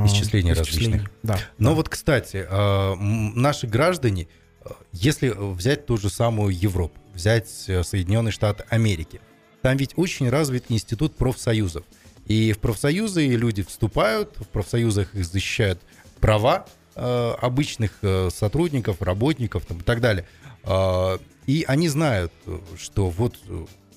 [0.06, 0.54] Исчислений исчислений.
[0.54, 1.12] различных.
[1.24, 1.40] Да.
[1.58, 1.76] Но да.
[1.78, 4.28] вот, кстати, м, наши граждане,
[4.64, 9.22] а, если взять ту же самую Европу, взять э, Соединенные Штаты Америки,
[9.62, 11.84] там ведь очень развит институт профсоюзов.
[12.26, 15.82] И в профсоюзы люди вступают, в профсоюзах их защищают
[16.20, 20.28] права э, обычных э, сотрудников, работников там, и так далее.
[20.64, 22.32] А, И они знают,
[22.78, 23.38] что вот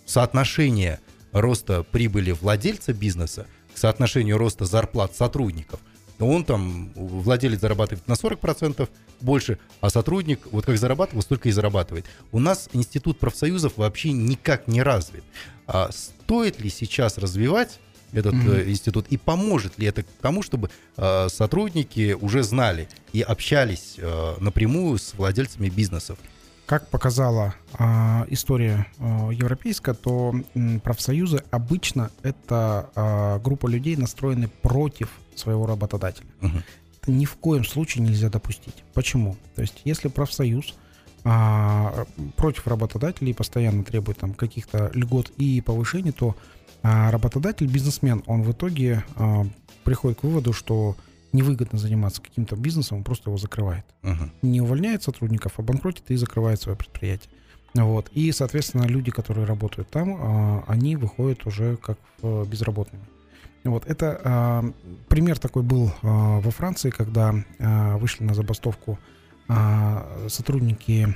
[0.07, 1.01] соотношение
[1.33, 5.81] роста прибыли владельца бизнеса к соотношению роста зарплат сотрудников,
[6.27, 8.88] он там, владелец зарабатывает на 40%
[9.20, 12.07] больше, а сотрудник, вот как зарабатывал, столько и зарабатывает.
[12.33, 15.25] У нас институт профсоюзов вообще никак не развит.
[15.66, 17.81] А стоит ли сейчас развивать
[18.12, 23.22] этот э, институт и поможет ли это к тому, чтобы э, сотрудники уже знали и
[23.22, 26.18] общались э, напрямую с владельцами бизнесов?
[26.72, 34.48] Как показала а, история а, европейская, то м, профсоюзы обычно это а, группа людей, настроены
[34.48, 36.28] против своего работодателя.
[36.40, 36.62] Мгм.
[37.02, 38.85] Это ни в коем случае нельзя допустить.
[38.94, 39.37] Почему?
[39.54, 40.74] То есть, если профсоюз
[41.24, 42.06] а,
[42.38, 46.37] против работодателей постоянно требует там каких-то льгот и повышений, то
[46.82, 49.44] а, работодатель, бизнесмен, он в итоге а,
[49.85, 50.96] приходит к выводу, что
[51.32, 54.30] невыгодно заниматься каким-то бизнесом, он просто его закрывает Мгм.
[54.42, 57.30] не увольняет сотрудников, а банкротит и закрывает свое предприятие.
[57.74, 58.08] Вот.
[58.12, 63.04] И, соответственно, люди, которые работают там, а, они выходят уже как э, безработными.
[63.64, 63.86] Вот.
[63.86, 64.64] Это а,
[65.08, 67.34] пример такой был а, во Франции, когда
[67.98, 68.98] вышли на забастовку
[70.28, 71.14] сотрудники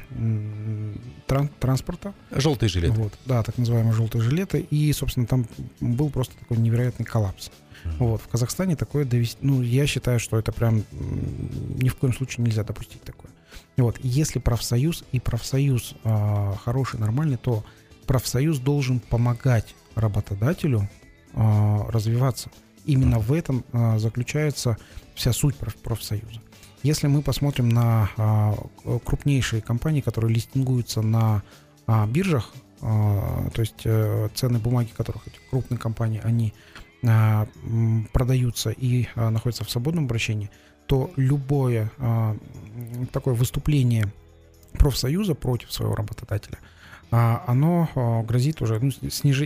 [1.26, 2.90] тран- транспорта, Желтый жилет.
[2.96, 5.46] вот, да, так называемые желтые жилеты, и, собственно, там
[5.80, 7.50] был просто такой невероятный коллапс.
[7.98, 12.44] Вот, в Казахстане такое довести, ну, я считаю, что это прям ни в коем случае
[12.44, 13.30] нельзя допустить такое.
[13.76, 17.64] Вот, если профсоюз и профсоюз а, хороший, нормальный, то
[18.06, 20.88] профсоюз должен помогать работодателю
[21.34, 22.50] а, развиваться.
[22.84, 24.78] Именно в этом а, заключается
[25.14, 26.40] вся суть проф- профсоюза.
[26.82, 28.54] Если мы посмотрим на а,
[29.04, 31.42] крупнейшие компании, которые листингуются на
[31.86, 36.52] а, биржах, а, то есть э, ценные бумаги которых эти крупные компании, они м,
[38.12, 40.50] продаются и а, находятся в свободном обращении,
[40.86, 42.36] то любое а,
[43.12, 44.12] такое выступление
[44.72, 46.58] профсоюза против своего работодателя,
[47.10, 48.90] а, оно а, грозит уже ну,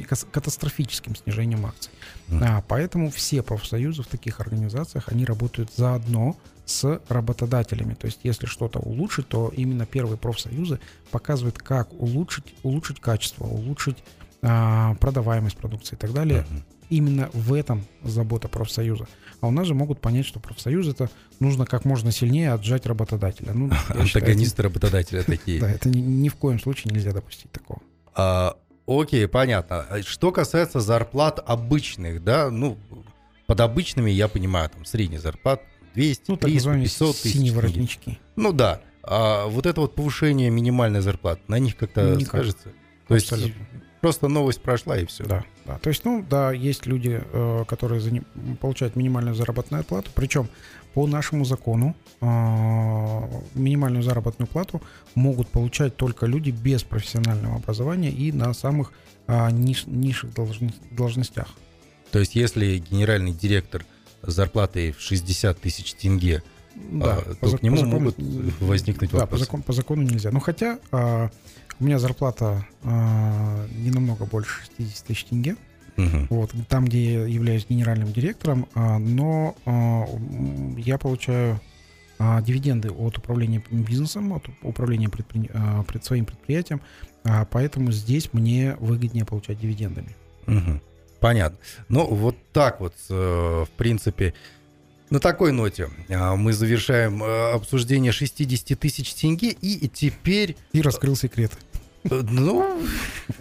[0.09, 1.93] кас- катастрофическим снижением акций.
[2.31, 7.95] А, поэтому все профсоюзы в таких организациях, они работают заодно с работодателями.
[7.95, 13.99] То есть, если что-то улучшить, то именно первые профсоюзы показывают, как улучшить, улучшить качество, улучшить
[13.99, 16.45] а, продаваемость продукции и так далее.
[16.51, 16.65] Мгм.
[16.89, 19.07] Именно в этом забота профсоюза.
[19.41, 23.53] А у нас же могут понять, что профсоюз это нужно как можно сильнее отжать работодателя.
[23.53, 25.61] Ну, Антагонисты работодателя такие.
[25.61, 27.81] Да, это ни, в коем случае нельзя допустить такого.
[28.15, 29.87] А, окей, понятно.
[29.89, 32.77] А Что касается зарплат обычных, да, ну,
[33.47, 35.63] под обычными я понимаю, там, средний зарплат
[35.95, 38.19] 200, Ну, так 300, называемые 500 тысяч синие воротнички.
[38.37, 38.81] Ну да.
[39.03, 42.27] А вот это вот повышение минимальной зарплаты, на них как-то Никак.
[42.29, 42.73] скажется?
[43.09, 43.67] То есть Абсолютно.
[44.01, 45.25] Просто новость прошла и все.
[45.25, 45.79] Да, да.
[45.79, 48.23] То есть, ну, да, есть люди, э, которые за не-
[48.61, 50.11] получают минимальную заработную плату.
[50.15, 50.49] Причем
[50.95, 52.27] по нашему закону э,
[53.55, 54.83] минимальную заработную плату
[55.15, 58.93] могут получать только люди без профессионального образования и на самых
[59.27, 61.49] а, ниш- низших должн- должностях.
[62.11, 63.85] То есть если генеральный директор
[64.23, 66.43] зарплатой в 60 тысяч тенге,
[66.75, 68.17] Да, а, по то к нему по закону- могут
[68.61, 69.45] возникнуть Да, по, вопросы.
[69.45, 70.31] закон- по закону нельзя.
[70.31, 71.31] Ну, хотя а,
[71.79, 75.57] у меня зарплата а, не намного больше 60 тысяч тенге.
[75.97, 76.29] Мгм.
[76.31, 80.07] Вот, там, где я являюсь генеральным директором, а, но а,
[80.79, 81.61] я получаю
[82.19, 86.81] а, дивиденды от управления бизнесом, от управления предпри- а, пред своим предприятием,
[87.25, 90.15] а, поэтому здесь мне выгоднее получать дивидендами.
[90.47, 90.81] Мгм.
[91.19, 91.59] Понятно.
[91.89, 94.33] Ну, вот так вот, э, в принципе,
[95.11, 101.17] на такой ноте а, мы завершаем э, обсуждение 60 тысяч тенге, и теперь И раскрыл
[101.17, 101.53] секрет.
[102.05, 102.81] Э, ну,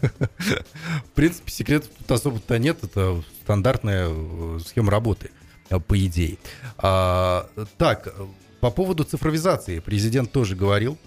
[0.01, 2.83] в принципе, секретов тут особо-то нет.
[2.83, 5.31] Это стандартная э, схема работы,
[5.87, 6.37] по идее.
[6.77, 8.13] А, так,
[8.59, 10.97] по поводу цифровизации президент тоже говорил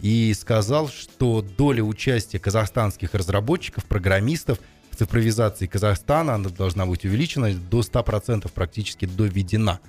[0.00, 4.58] и сказал, что доля участия казахстанских разработчиков, программистов
[4.90, 9.80] в цифровизации Казахстана она должна быть увеличена до 100%, практически доведена.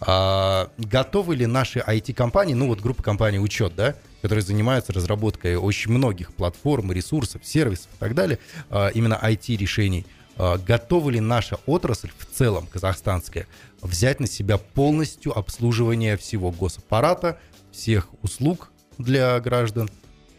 [0.00, 5.92] А, готовы ли наши IT-компании, ну вот группа компаний «Учет», да, которые занимаются разработкой очень
[5.92, 8.38] многих платформ, ресурсов, сервисов и так далее,
[8.70, 10.06] а, именно IT-решений,
[10.36, 13.46] а, готова ли наша отрасль в целом, казахстанская,
[13.82, 17.38] взять на себя полностью обслуживание всего госаппарата,
[17.72, 19.90] всех услуг для граждан,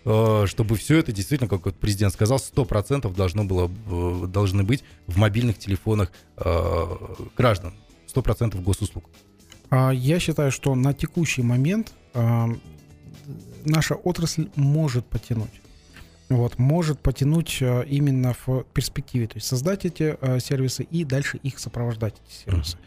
[0.05, 5.17] а, чтобы все это действительно, как президент сказал, 100% должно было, э, должны быть в
[5.17, 6.11] мобильных телефонах
[7.35, 7.73] граждан,
[8.07, 9.09] 100% госуслуг.
[9.71, 11.93] Я считаю, что на текущий момент
[13.65, 15.61] наша отрасль может потянуть.
[16.29, 21.57] Вот, может потянуть э, именно в перспективе, то есть создать эти сервисы и дальше их
[21.57, 22.77] сопровождать, эти сервисы.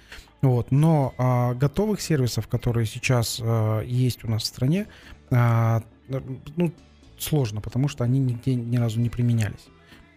[0.43, 4.89] Вот, но а, готовых сервисов, которые сейчас а, есть у нас в стране,
[5.31, 5.83] а,
[6.57, 6.73] ну,
[7.17, 9.69] сложно, потому что они нигде ни разу не применялись.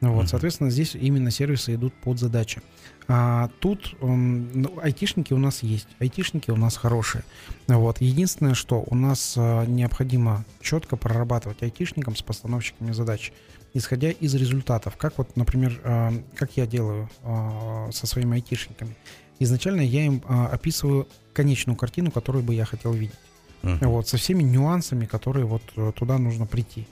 [0.01, 2.61] Вот, соответственно, здесь именно сервисы идут под задачи.
[3.07, 7.23] А тут ну, айтишники у нас есть, айтишники у нас хорошие.
[7.67, 8.01] Вот.
[8.01, 13.31] Единственное, что у нас а, необходимо четко прорабатывать айтишникам с постановщиками задач,
[13.73, 14.97] исходя из результатов.
[14.97, 18.95] Как вот, например, а, как я делаю а, со своими айтишниками.
[19.37, 23.19] Изначально я им описываю конечную картину, которую бы я хотел видеть.
[23.63, 23.87] Uh-huh.
[23.87, 26.87] Вот, со всеми нюансами, которые вот э, туда нужно прийти.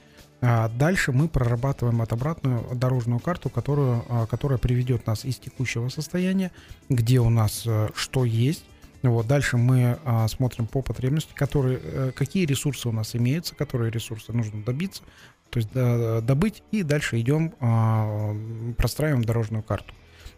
[0.46, 5.88] А дальше мы прорабатываем от обратную дорожную карту, которую, а, которая приведет нас из текущего
[5.88, 6.52] состояния,
[6.90, 8.66] где у нас э, что есть.
[9.04, 13.90] Вот, дальше мы а, смотрим по потребности, которые, э, какие ресурсы у нас имеются, которые
[13.90, 15.04] ресурсы нужно добиться,
[15.50, 15.72] то есть
[16.26, 17.52] добыть, и дальше идем,
[18.76, 19.94] простраиваем дорожную карту.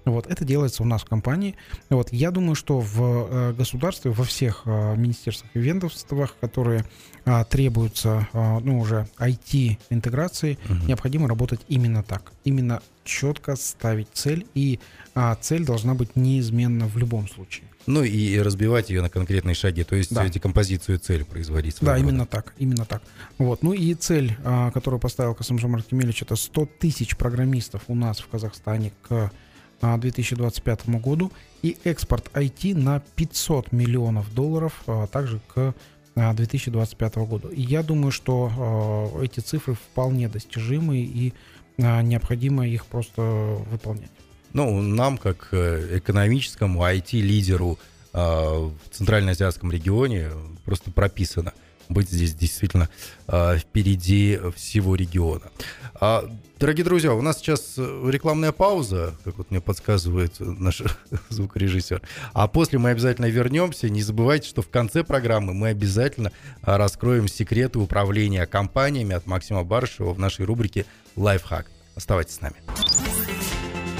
[0.05, 1.55] Вот, это делается у нас в компании.
[1.89, 6.85] Вот, я думаю, что в э, государстве, во всех э, министерствах и ведомствах, которые
[7.27, 10.85] а, требуются, а, ну, уже IT-интеграции, угу.
[10.87, 12.31] необходимо работать именно так.
[12.43, 14.79] Именно четко ставить цель, и
[15.15, 17.65] а, цель должна быть неизменна в любом случае.
[17.87, 20.27] Ну и разбивать ее на конкретные шаги, то есть да.
[20.27, 21.77] декомпозицию цели производить.
[21.81, 22.03] Да, рода.
[22.03, 23.01] именно так, именно так.
[23.37, 23.63] Вот.
[23.63, 24.35] Ну и цель,
[24.73, 29.31] которую поставил Касымжан Артемельевич, это 100 тысяч программистов у нас в Казахстане к
[29.81, 35.73] 2025 году и экспорт IT на 500 миллионов долларов а, также к
[36.15, 37.49] 2025 году.
[37.49, 41.33] И я думаю, что а, эти цифры вполне достижимы и
[41.77, 44.11] а, необходимо их просто выполнять.
[44.53, 47.77] Ну, нам, как э, экономическому IT-лидеру
[48.13, 50.29] в Центральноазиатском регионе,
[50.63, 51.51] просто прописано–
[51.89, 52.89] быть здесь действительно
[53.27, 55.51] э, впереди всего региона.
[55.95, 60.81] А, дорогие друзья, у нас сейчас рекламная пауза, как вот мне подсказывает наш
[61.29, 62.01] звукорежиссер.
[62.33, 63.89] А после мы обязательно вернемся.
[63.89, 70.13] Не забывайте, что в конце программы мы обязательно раскроем секреты управления компаниями от Максима Барышева
[70.13, 71.67] в нашей рубрике «Лайфхак».
[71.95, 72.55] Оставайтесь с нами.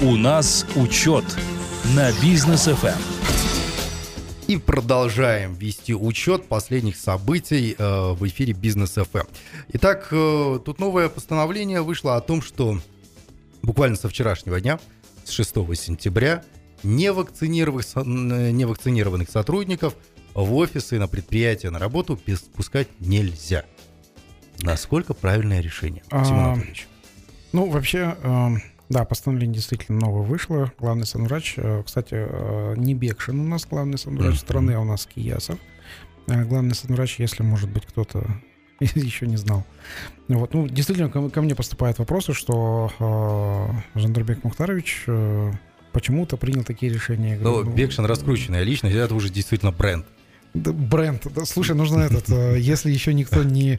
[0.02, 1.24] У нас учет
[1.94, 3.15] на бизнес FM.
[4.46, 9.26] И продолжаем вести учет последних событий э, в эфире Бизнес ФМ.
[9.72, 12.78] Итак, э, тут новое постановление вышло о том, что
[13.62, 14.78] буквально со вчерашнего дня,
[15.24, 16.44] с 6 сентября,
[16.84, 19.96] невакцинированных, невакцинированных сотрудников
[20.34, 22.16] в офисы, на предприятия, на работу
[22.54, 23.64] пускать нельзя.
[24.60, 26.86] Насколько правильное решение, Тимон а, Анатольевич?
[27.50, 28.48] Ну, вообще, э,
[28.88, 30.72] да, постановление действительно новое вышло.
[30.78, 34.40] Главный санврач, э, кстати, э, не Бекшин у нас главный санврач mm-hmm.
[34.40, 35.58] страны, а у нас Киясов.
[36.28, 38.24] Э, главный санврач, если, может быть, кто-то
[38.80, 39.64] еще не знал.
[40.28, 42.92] Вот, ну, действительно, ко, ко мне поступают вопросы, что
[43.94, 45.52] э, Жандарбек Мухтарович э,
[45.92, 47.38] почему-то принял такие решения.
[47.40, 50.06] Ну, ну, Бекшин раскрученная личность, это уже действительно бренд
[50.56, 51.26] бренд.
[51.34, 53.78] Да, слушай, нужно этот, э, если еще никто не,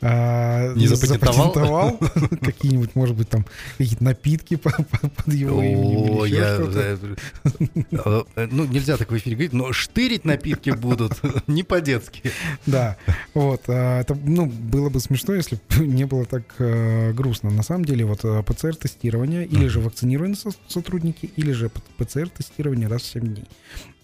[0.00, 3.46] а, не запатентовал, запатентовал какие-нибудь, может быть, там
[3.78, 6.20] какие-то напитки под его именем.
[6.20, 11.12] О, я, э, ну, нельзя так в эфире говорить, но штырить напитки будут
[11.46, 12.32] не по-детски.
[12.66, 12.96] Да,
[13.34, 13.62] вот.
[13.68, 17.50] А, это, ну, было бы смешно, если бы не было так э, грустно.
[17.50, 20.36] На самом деле, вот ПЦР-тестирование или же вакцинированные
[20.68, 23.44] сотрудники, или же ПЦР-тестирование раз в 7 дней.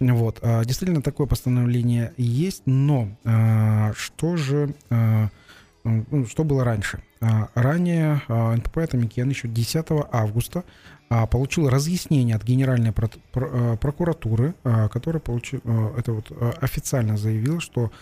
[0.01, 0.39] Вот.
[0.43, 4.75] А, действительно, такое постановление есть, но а, что же...
[4.91, 5.29] А,
[5.85, 7.03] ну, что было раньше?
[7.55, 10.65] Ранее НПП «Атамикен» еще 10 августа
[11.31, 15.61] получил разъяснение от Генеральной прокуратуры, которая получил,
[15.99, 16.33] это вот
[16.63, 17.93] официально заявила, что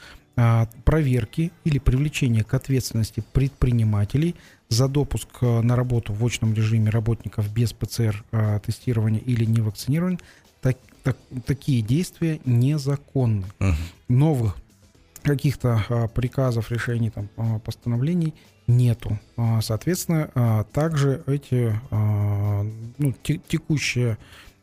[0.85, 4.37] проверки или привлечения к ответственности предпринимателей
[4.69, 10.21] за допуск на работу в очном режиме работников без ПЦР-тестирования или не вакцинирования,
[10.61, 13.45] так, так, такие действия незаконны.
[13.59, 13.77] Мгм.
[14.09, 14.57] Новых
[15.23, 18.35] каких-то а, приказов, решений, там, а, постановлений
[18.67, 19.19] нету.
[19.37, 21.79] А, Соответственно, также эти
[22.99, 24.19] ну, те- текущее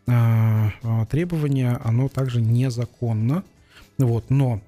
[0.08, 0.72] а,
[1.10, 3.44] требование, оно также незаконно.
[3.98, 4.62] Вот, но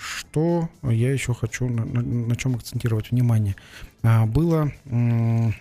[0.00, 3.54] что я еще хочу, на, на- чем акцентировать внимание.
[4.02, 4.72] Было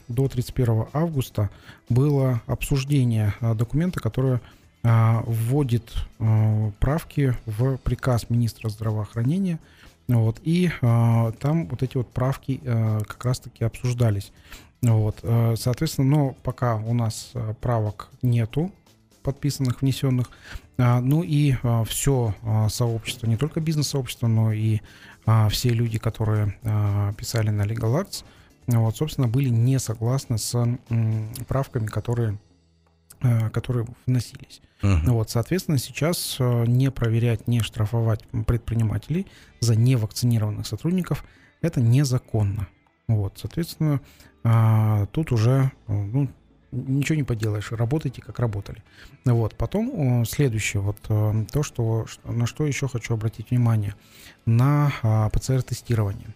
[0.07, 1.51] до 31 августа
[1.87, 4.41] было обсуждение документа, которое
[5.25, 9.59] вводит а, правки в приказ министра здравоохранения.
[10.07, 14.31] Вот, и а, там вот эти вот правки а, как раз-таки обсуждались.
[14.81, 18.71] Вот, а, соответственно, но пока у нас а, правок нету
[19.23, 20.29] подписанных, внесенных,
[20.77, 21.55] а, ну и
[21.87, 22.35] все
[22.69, 24.81] сообщество, не только бизнес-сообщество, но и
[25.25, 28.23] а, все люди, которые а, писали на Legal Acts,
[28.67, 30.77] вот, собственно, были не согласны с
[31.47, 32.37] правками, которые,
[33.21, 34.61] а, которые вносились.
[34.81, 35.05] Мгм.
[35.13, 39.25] Вот, соответственно, сейчас э, не проверять, не штрафовать предпринимателей
[39.59, 41.23] за невакцинированных сотрудников
[41.61, 42.67] это незаконно.
[43.07, 44.01] Вот, соответственно,
[44.43, 46.29] а, тут уже э, ну,
[46.71, 48.83] ничего не поделаешь, работайте как работали.
[49.23, 53.95] Вот, потом э, следующее, вот то, что- на что еще хочу обратить внимание,
[54.45, 56.35] на а, ПЦР-тестирование.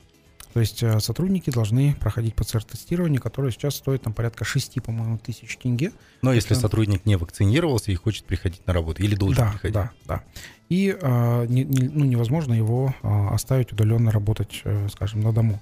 [0.53, 5.57] То есть э, сотрудники должны проходить ПЦР-тестирование, которое сейчас стоит там порядка 6, по-моему, тысяч
[5.57, 5.91] тенге.
[6.21, 9.73] Но если Это- сотрудник не вакцинировался и хочет приходить на работу, или должен да, приходить.
[9.73, 10.23] Да, да.
[10.69, 15.61] И а, не- не- ну, невозможно его а, оставить удаленно работать, скажем, на дому.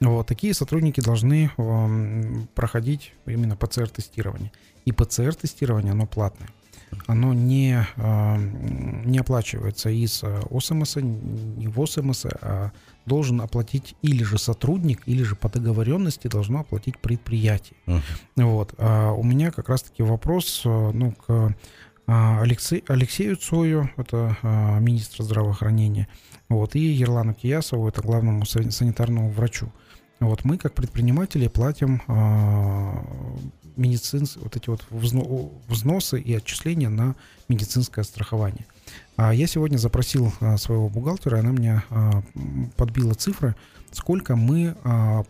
[0.00, 4.52] Вот, такие сотрудники должны ам, проходить именно ПЦР-тестирование.
[4.84, 6.50] И ПЦР-тестирование, оно платное.
[7.06, 12.72] Оно не, ам, не оплачивается из э, ОСМС, не в ОСМС, а
[13.06, 17.76] должен оплатить или же сотрудник, или же по договоренности должно оплатить предприятие.
[17.86, 18.02] Мгм.
[18.36, 18.74] Вот.
[18.78, 21.54] А у меня как раз-таки вопрос э, ну, к
[22.08, 26.06] а, Алексей, Алексею Цою, это а, министр здравоохранения,
[26.48, 29.72] вот, и Ерлану Киясову, это главному са- санитарному врачу.
[30.20, 32.00] Вот мы, как предприниматели, платим
[33.76, 37.14] а, медицинс, вот эти вот взно- взносы и отчисления на
[37.48, 38.64] медицинское страхование.
[39.16, 42.22] А я сегодня запросил а, своего бухгалтера, она мне а,
[42.76, 43.54] подбила цифры,
[43.92, 44.76] сколько мы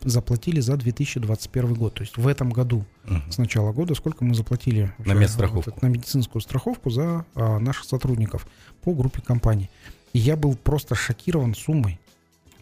[0.02, 1.94] заплатили за 2021 год.
[1.94, 3.30] То есть в этом году Мгм.
[3.30, 5.70] с начала года, сколько мы заплатили На медстраховку.
[5.70, 8.46] вот на медицинскую страховку за наших сотрудников
[8.82, 9.70] по группе компаний.
[10.12, 12.00] И я был просто шокирован суммой.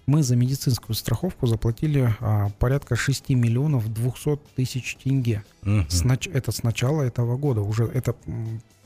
[0.06, 5.42] Мы за медицинскую страховку заплатили а, порядка 6 миллионов 200 тысяч тенге.
[5.62, 5.88] Мгм.
[5.88, 7.62] С нач- Это с начала этого года.
[7.62, 8.14] Уже это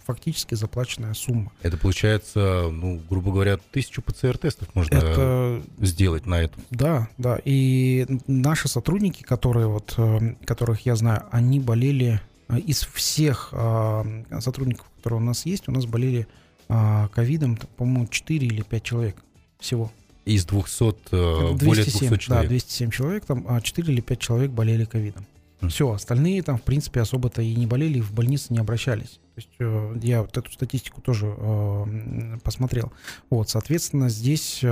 [0.07, 1.53] фактически заплаченная сумма.
[1.63, 6.55] Это получается, ну, грубо говоря, тысячу ПЦР-тестов можно Это сделать на это.
[6.71, 7.39] Да, да.
[7.45, 14.25] И наши сотрудники, которые вот, э, которых я знаю, они болели э, из всех э,
[14.41, 16.27] сотрудников, которые у нас есть, у нас болели
[16.71, 19.17] э, ковидом, по-моему, 4 или 5 человек
[19.59, 19.93] всего.
[20.29, 22.49] Из 200, э, более 200 Да, человек.
[22.49, 25.27] 207 человек, там а 4 или 5 человек болели ковидом.
[25.61, 25.71] Мгм.
[25.71, 29.21] Все, остальные там, в принципе, особо-то и не болели, и в больнице не обращались.
[29.35, 32.93] То есть э, я вот эту статистику тоже э, посмотрел.
[33.31, 34.69] Вот, соответственно, здесь э,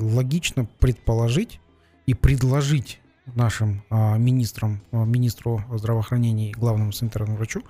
[0.00, 1.60] логично предположить
[2.06, 3.00] и предложить
[3.34, 7.62] нашим а, министрам, а, министру здравоохранения и главному санитарному врачу,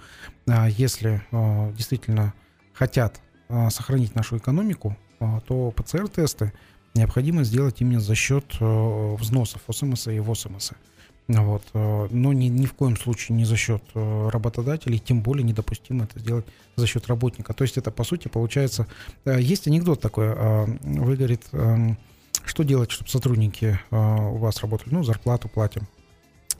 [0.46, 2.34] а, если а, действительно
[2.72, 6.52] хотят а, сохранить нашу экономику, а, то ПЦР-тесты
[6.94, 10.72] необходимо сделать именно за счет э, взносов ОСМС и ВОСМС.
[11.28, 11.62] Вот.
[11.74, 16.04] э, Но ни, ни в коем случае не за счет э, работодателей, тем более недопустимо
[16.04, 17.52] это сделать за счет работника.
[17.52, 18.86] То есть это, по сути, получается...
[19.24, 20.34] Есть анекдот такой.
[20.34, 21.98] Вы, говорит, эм,
[22.44, 24.94] что делать, чтобы сотрудники у вас работали?
[24.94, 25.86] Ну, зарплату платим.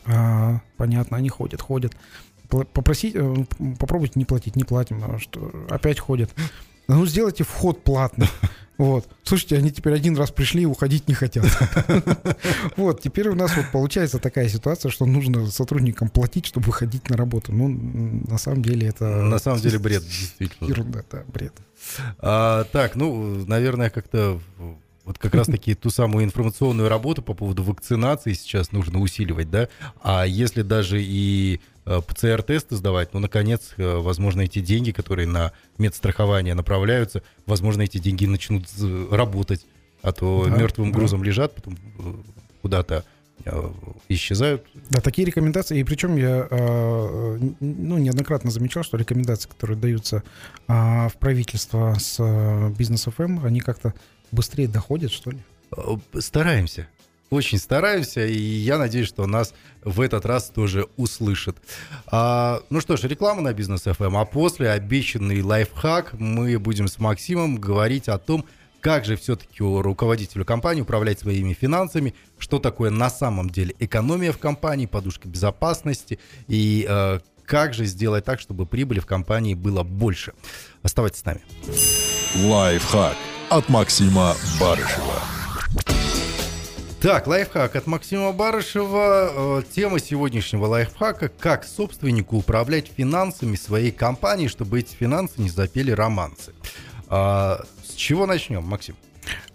[0.05, 1.97] А, Понятно, они ходят, ходят.
[2.49, 3.15] Попросить,
[3.79, 5.03] попробуйте не платить, не платим.
[5.05, 6.35] а Что, опять ходят.
[6.89, 8.27] Ну, сделайте вход платный.
[8.79, 9.09] Вот.
[9.25, 11.47] Слушайте, они теперь один раз пришли и уходить не хотят.
[12.77, 17.17] Вот, теперь у нас вот получается такая ситуация, что нужно сотрудникам платить, чтобы выходить на
[17.17, 17.53] работу.
[17.53, 19.23] Ну, на самом деле это...
[19.23, 20.69] На самом деле бред, действительно.
[20.69, 21.55] Ерунда, да, бред.
[22.19, 24.41] А, так, ну, наверное, как-то
[25.05, 29.69] вот как раз-таки ту самую информационную работу по поводу вакцинации сейчас нужно усиливать, да?
[30.03, 36.55] А если даже и ПЦР-тесты сдавать, ну, наконец, э, возможно, эти деньги, которые на медстрахование
[36.55, 38.67] направляются, возможно, эти деньги начнут
[39.11, 39.67] работать,
[40.03, 40.99] а то Да, мертвым да.
[40.99, 42.15] грузом лежат, потом э,
[42.61, 43.05] куда-то
[43.45, 43.71] э,
[44.09, 44.67] исчезают.
[44.91, 46.47] Да, такие рекомендации, и причем я
[47.61, 50.23] ну, неоднократно замечал, что рекомендации, которые даются
[50.67, 52.19] а, в правительство с
[52.77, 53.95] бизнес ФМ, они как-то
[54.31, 55.39] быстрее доходят, что ли.
[56.19, 56.89] Стараемся.
[57.31, 59.53] Очень стараемся, и я надеюсь, что нас
[59.85, 61.57] в этот раз тоже услышат.
[62.07, 66.99] А, ну что ж, реклама на бизнес FM, а после обещанный лайфхак мы будем с
[66.99, 68.47] Максимом говорить о том,
[68.81, 74.39] как же все-таки руководителю компании управлять своими финансами, что такое на самом деле экономия в
[74.39, 80.33] компании, подушка безопасности и э, как же сделать так, чтобы прибыли в компании было больше.
[80.83, 81.41] Оставайтесь с нами.
[82.37, 83.17] Лайфхак
[83.51, 85.38] от Максима Барышева.
[87.01, 89.61] Так, лайфхак от Максима Барышева.
[89.61, 95.93] Э, тема сегодняшнего лайфхака– как собственнику управлять финансами своей компании, чтобы эти финансы не запели
[95.93, 96.53] романсы.
[97.07, 98.97] А, с чего начнем, Максим?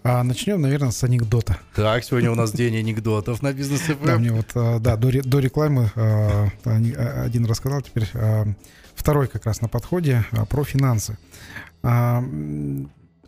[0.03, 1.57] А начнем, наверное, с анекдота.
[1.75, 5.39] Так, сегодня у нас день анекдотов на бизнес Да, мне вот, э, да, до, до
[5.39, 8.07] рекламы э, один рассказал, теперь
[8.95, 11.17] второй как раз на подходе про финансы.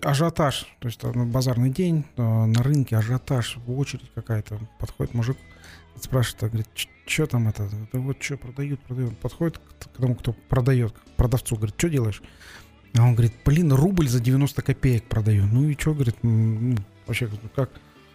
[0.06, 5.38] Ажиотаж, то есть базарный день, на рынке ажиотаж, очередь какая-то, подходит мужик,
[6.00, 6.68] спрашивает, а, говорит,
[7.08, 11.56] что там это, да вот что продают, продают, подходит к тому, кто продает, к продавцу,
[11.56, 12.22] говорит, что делаешь?
[12.96, 15.48] А он говорит, блин, рубль за 90 копеек продаю.
[15.48, 16.76] Ну и что, говорит, ну,
[17.08, 17.72] вообще, как,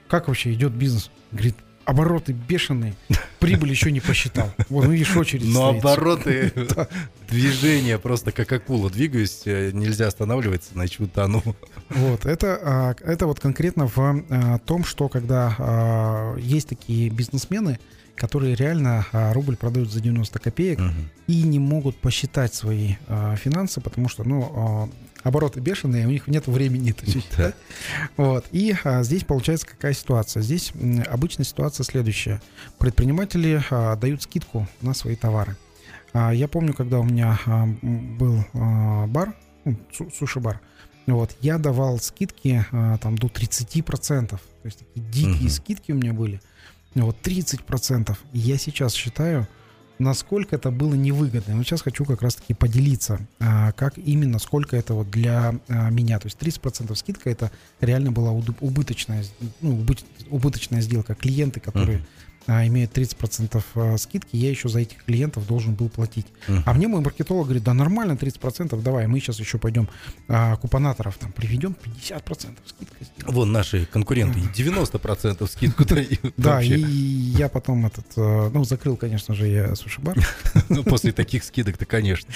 [0.09, 1.11] как вообще идет бизнес?
[1.33, 1.57] Говорит,
[1.91, 2.95] обороты бешеные,
[3.41, 4.53] прибыль еще не посчитал.
[4.69, 6.53] Вот, ну видишь, очередь Но обороты,
[7.29, 11.43] движения просто как акула двигаюсь, э, нельзя останавливаться, иначе утону.
[11.91, 17.81] Вот, это, а, это вот конкретно в а, том, что когда а, есть такие бизнесмены,
[18.15, 20.91] которые реально рубль продают за 90 копеек угу.
[21.27, 22.97] и не могут посчитать свои
[23.37, 24.91] финансы, потому что, ну,
[25.23, 27.55] обороты бешеные, у них нет времени это считать.
[28.17, 28.45] Вот.
[28.53, 30.43] И а, здесь получается какая ситуация?
[30.43, 32.41] Здесь м, обычная ситуация следующая.
[32.79, 35.57] Предприниматели а, дают скидку на свои товары.
[36.13, 39.77] А, я помню, когда у меня а, был а, бар, ну,
[40.13, 40.61] суши-бар,
[41.07, 44.29] вот, я давал скидки а, там до 30%.
[44.29, 45.49] То есть такие дикие угу.
[45.49, 46.41] скидки у меня были.
[46.95, 48.17] Вот 30%.
[48.33, 49.47] Я сейчас считаю,
[50.01, 51.57] насколько это было невыгодно.
[51.57, 56.19] Вот сейчас хочу как раз-таки поделиться, а, как именно, сколько это вот для а, меня.
[56.19, 59.25] То есть 30% скидка это реально была убыточная,
[59.61, 59.87] ну,
[60.31, 61.15] убыточная сделка.
[61.15, 62.05] Клиенты, которые
[62.47, 66.27] а, имеет 30% а, скидки, я еще за этих клиентов должен был платить.
[66.49, 66.63] Uh-huh.
[66.65, 69.89] А мне мой маркетолог говорит, да нормально, 30%, давай, мы сейчас еще пойдем
[70.29, 73.35] а, купонаторов там приведем, 50% скидка сделаем.
[73.35, 76.11] Вон наши конкуренты, 90% скидку дают.
[76.37, 80.17] Да, и я потом этот, а, ну, закрыл, конечно же, я суши-бар.
[80.69, 82.33] Ну, после таких скидок-то, конечно.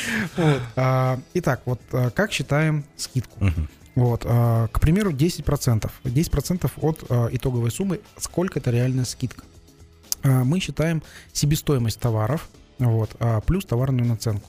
[1.35, 1.81] Итак, вот
[2.15, 3.51] как считаем скидку?
[3.95, 5.91] Вот, к примеру, 10%.
[6.05, 9.45] 10% от итоговой суммы, сколько это реальная скидка.
[10.25, 11.03] А, мы считаем
[11.33, 12.49] себестоимость товаров
[12.79, 14.49] вот, а, плюс товарную наценку.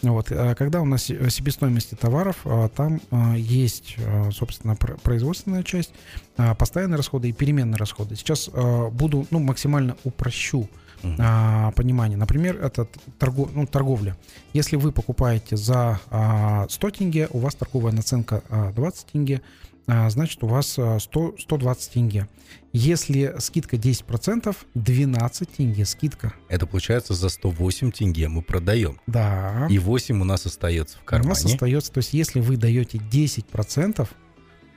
[0.00, 0.30] Вот.
[0.30, 2.46] А когда у нас себестоимости товаров,
[2.76, 3.00] там
[3.34, 3.96] есть,
[4.30, 5.90] собственно, производственная часть,
[6.56, 8.14] постоянные расходы и переменные расходы.
[8.14, 8.48] Сейчас
[8.92, 10.68] буду ну, максимально упрощу
[11.02, 11.72] uh-huh.
[11.72, 12.16] понимание.
[12.16, 12.86] Например, это
[13.18, 14.16] торгов, ну, торговля.
[14.52, 15.98] Если вы покупаете за
[16.70, 18.44] 100 тенге, у вас торговая наценка
[18.76, 19.42] 20 тенге,
[19.88, 20.98] значит, у вас 100, а,
[21.38, 22.28] 120 тенге.
[22.72, 26.34] Если скидка 10%, 12 тенге скидка.
[26.48, 29.00] Это получается за 108 тенге мы продаем.
[29.06, 29.66] Да.
[29.70, 31.30] И 8 у нас остается в кармане.
[31.30, 34.08] У нас остается, то есть если вы даете 10%,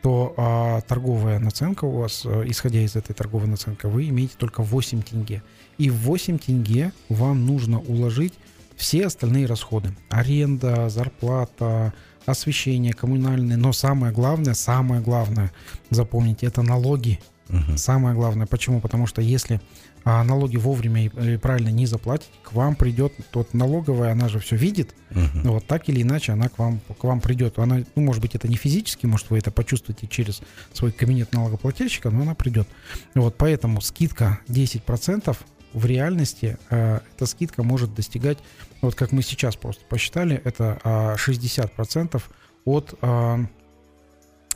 [0.01, 4.63] то а, торговая наценка у вас, а, исходя из этой торговой наценки, вы имеете только
[4.63, 5.43] 8 тенге.
[5.77, 8.33] И в 8 тенге вам нужно уложить
[8.75, 9.95] все остальные расходы.
[10.09, 11.93] Аренда, зарплата,
[12.25, 13.57] освещение, коммунальные.
[13.57, 15.51] Но самое главное, самое главное,
[15.89, 17.19] запомните, это налоги.
[17.49, 17.77] Угу.
[17.77, 18.47] Самое главное.
[18.47, 18.79] Почему?
[18.79, 19.59] Потому что если
[20.03, 24.55] а, налоги вовремя и правильно не заплатить, к вам придет тот налоговая, она же все
[24.55, 27.59] видит, uh вот так или иначе она к вам, к вам придет.
[27.59, 30.41] Она, ну, может быть, это не физически, может, вы это почувствуете через
[30.73, 32.67] свой кабинет налогоплательщика, но она придет.
[33.13, 35.37] Вот поэтому скидка 10%
[35.73, 38.37] в реальности э, эта скидка может достигать,
[38.81, 42.21] вот как мы сейчас просто посчитали, это э, 60%
[42.65, 43.45] от э,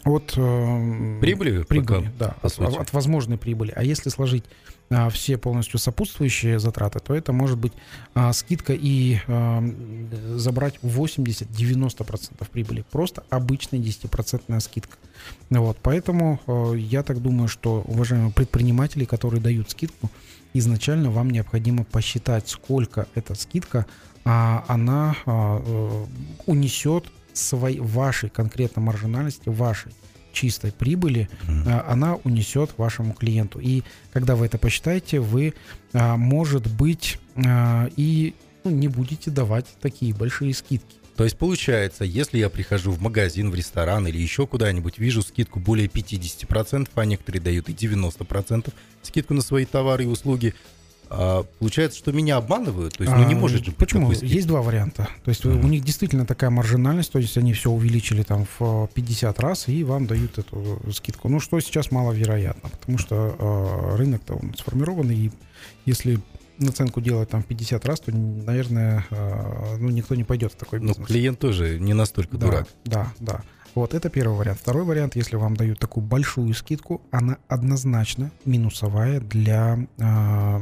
[0.06, 3.74] от э, прибыли, прибыли пока, да, от, от возможной прибыли.
[3.76, 4.75] А если сложить а,
[5.12, 7.74] все полностью сопутствующие затраты, то это может быть
[8.14, 9.64] а, скидка и а,
[10.36, 12.86] забрать 80-90% прибыли.
[12.92, 14.98] Просто обычная 10% скидка.
[15.50, 20.12] Вот, поэтому а, я так думаю, что уважаемые предприниматели, которые дают скидку,
[20.54, 23.86] изначально вам необходимо посчитать, сколько эта скидка,
[24.24, 26.06] а, она а, э,
[26.48, 29.92] унесет своей, вашей конкретно маржинальности, вашей
[30.36, 31.86] чистой прибыли, mm-hmm.
[31.88, 33.60] она унесет вашему клиенту.
[33.60, 33.82] И
[34.14, 35.56] когда вы это посчитаете, вы,
[35.94, 40.98] может быть, и ну, не будете давать такие большие скидки.
[41.16, 45.62] То есть получается, если я прихожу в магазин, в ресторан или еще куда-нибудь, вижу скидку
[45.62, 50.54] более 50%, а некоторые дают и 90% скидку на свои товары и услуги,
[51.10, 52.98] а, получается, что меня обманывают?
[52.98, 54.12] То есть, ну не А, может же быть Почему?
[54.12, 55.08] Есть два варианта.
[55.24, 55.64] То есть Мгм.
[55.66, 59.68] у них действительно такая маржинальность, то есть они все увеличили там в э, 50 раз
[59.68, 61.30] и вам дают эту скидку.
[61.30, 65.32] Ну, что сейчас маловероятно, потому что э, рынок-то он сформирован, и
[65.86, 66.20] если
[66.58, 70.80] наценку делать там в 50 раз, то, наверное, э, ну, никто не пойдет в такой
[70.80, 71.08] Ну, бизнес.
[71.08, 72.68] клиент тоже не настолько Да, дурак.
[72.86, 73.42] Да, да.
[73.76, 74.60] Вот это первый вариант.
[74.60, 80.62] Второй вариант, если вам дают такую большую скидку, она однозначно минусовая для а,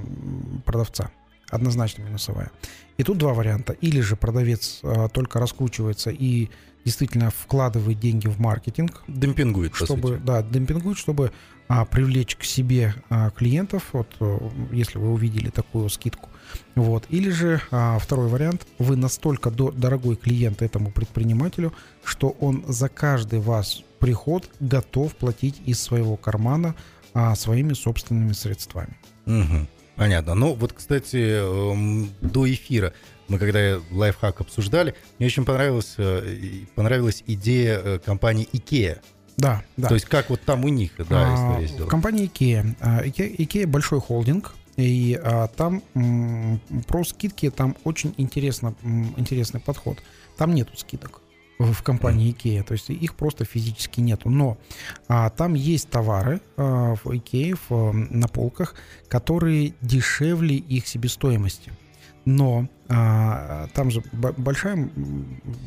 [0.65, 1.11] продавца.
[1.51, 2.51] Однозначно минусовая.
[2.97, 3.73] И тут два варианта.
[3.73, 6.49] Или же продавец а, только раскручивается и
[6.85, 11.31] действительно вкладывает деньги в маркетинг, Демпингует, чтобы, да, демпингует, чтобы
[11.67, 14.37] а, привлечь к себе а, клиентов, вот, э,
[14.71, 16.29] если вы увидели такую скидку.
[16.75, 17.05] Вот.
[17.09, 21.73] Или же а, второй вариант, вы настолько до- дорогой клиент этому предпринимателю,
[22.03, 26.75] что он за каждый вас приход готов платить из своего кармана
[27.13, 28.97] а, своими собственными средствами.
[29.25, 29.67] Мгм.
[29.95, 30.33] Понятно.
[30.33, 32.93] Ну, вот, кстати, эм, до эфира
[33.27, 38.99] мы когда лайфхак обсуждали, мне очень понравилась, э, понравилась идея э, компании IKEA.
[39.37, 39.87] Да, да.
[39.87, 41.89] То есть как вот там у них, да, А, история в сделана.
[41.89, 42.75] компании IKEA.
[42.81, 49.13] А, IKEA, IKEA большой холдинг, и а, там м, про скидки там очень интересно, м,
[49.17, 50.01] интересный подход.
[50.37, 51.21] Там нету скидок
[51.59, 54.29] в компании IKEA, то есть их просто физически нету.
[54.29, 54.57] Но
[55.07, 58.75] а, там есть товары а, в IKEA в, на полках,
[59.07, 61.71] которые дешевле их себестоимости.
[62.25, 64.89] Но а, там же большая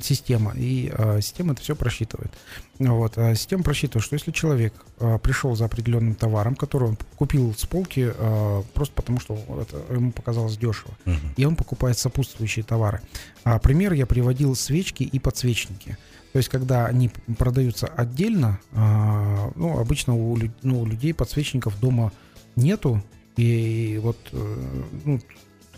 [0.00, 2.32] система, и а, система это все просчитывает.
[2.78, 7.54] Вот, а система просчитывает, что если человек а, пришел за определенным товаром, который он купил
[7.54, 11.34] с полки а, просто потому, что это ему показалось дешево, Мгм.
[11.36, 13.00] и он покупает сопутствующие товары.
[13.44, 15.98] А, пример я приводил свечки и подсвечники.
[16.32, 22.12] То есть, когда они продаются отдельно, а, ну, обычно у, ну, у людей подсвечников дома
[22.56, 23.02] нету,
[23.36, 24.56] и вот э,
[25.04, 25.20] ну,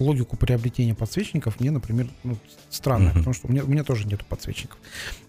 [0.00, 2.36] логику приобретения подсвечников мне, например, ну,
[2.70, 3.18] странно, Мгм.
[3.18, 4.78] потому что у меня, у меня тоже нету подсвечников.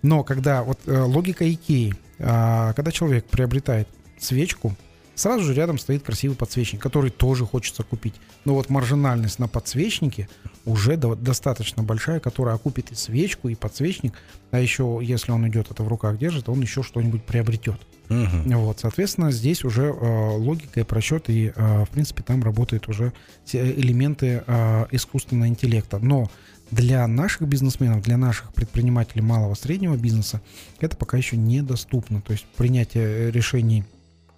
[0.02, 3.88] Но когда вот э, логика Икеи, а, когда человек приобретает
[4.20, 4.76] свечку,
[5.20, 8.16] сразу же рядом стоит красивый подсвечник, который тоже хочется купить.
[8.46, 10.30] Но вот маржинальность на подсвечнике
[10.66, 14.14] уже до- достаточно большая, которая окупит и свечку, и подсвечник,
[14.52, 17.80] а еще, если он идет это в руках держит, он еще что-нибудь приобретет.
[18.10, 18.58] Мгм.
[18.58, 23.14] Вот, соответственно, здесь уже э, логика и просчет, и, э, в принципе, там работают уже
[23.52, 26.00] элементы э, искусственного интеллекта.
[26.00, 26.32] Но
[26.72, 30.42] для наших бизнесменов, для наших предпринимателей малого среднего бизнеса
[30.80, 32.22] это пока еще недоступно.
[32.22, 33.84] То есть принятие решений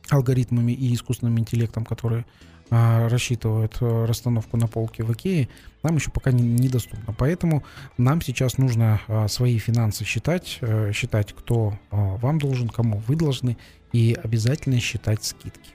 [0.10, 2.26] алгоритмами и искусственным интеллектом, которые
[2.74, 5.50] а, рассчитывают э, расстановку на полке в Икее,
[5.84, 7.14] нам еще пока не- недоступно.
[7.18, 7.66] Поэтому
[7.98, 13.18] нам сейчас нужно а, свои финансы считать, э, считать, кто а, вам должен, кому вы
[13.18, 13.58] должны,
[13.92, 15.72] и обязательно считать скидки.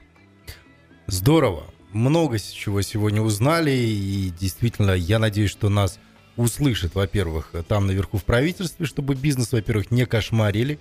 [1.06, 1.64] Здорово.
[1.92, 5.98] Много чего сегодня узнали, и действительно, я надеюсь, что нас
[6.36, 10.78] услышат, во-первых, там наверху в правительстве, чтобы бизнес, во-первых, не кошмарили,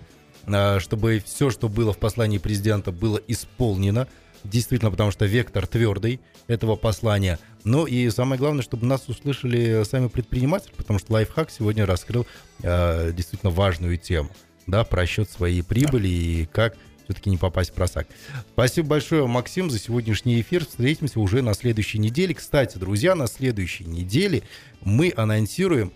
[0.80, 4.08] чтобы все, что было в послании президента, было исполнено,
[4.44, 7.40] действительно, потому что вектор твердый этого послания.
[7.64, 12.28] Ну и самое главное, чтобы нас услышали сами предприниматели, потому что лайфхак сегодня раскрыл
[12.64, 14.30] а, действительно важную тему,
[14.68, 18.08] да, про счет своей прибыли и как все-таки не попасть в просак.
[18.54, 20.66] Спасибо большое, Максим, за сегодняшний эфир.
[20.66, 22.34] Встретимся уже на следующей неделе.
[22.34, 24.44] Кстати, друзья, на следующей неделе
[24.82, 25.94] мы анонсируем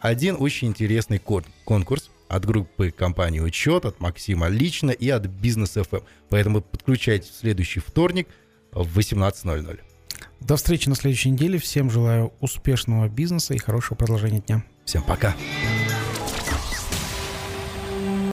[0.00, 5.72] один очень интересный кон- конкурс от группы компании «Учет», от Максима лично и от Бизнес
[5.72, 6.00] ФМ.
[6.28, 8.28] Поэтому подключайтесь в следующий вторник
[8.72, 9.80] в 18.00.
[10.40, 11.58] До встречи на следующей неделе.
[11.58, 14.64] Всем желаю успешного бизнеса и хорошего продолжения дня.
[14.84, 15.34] Всем пока.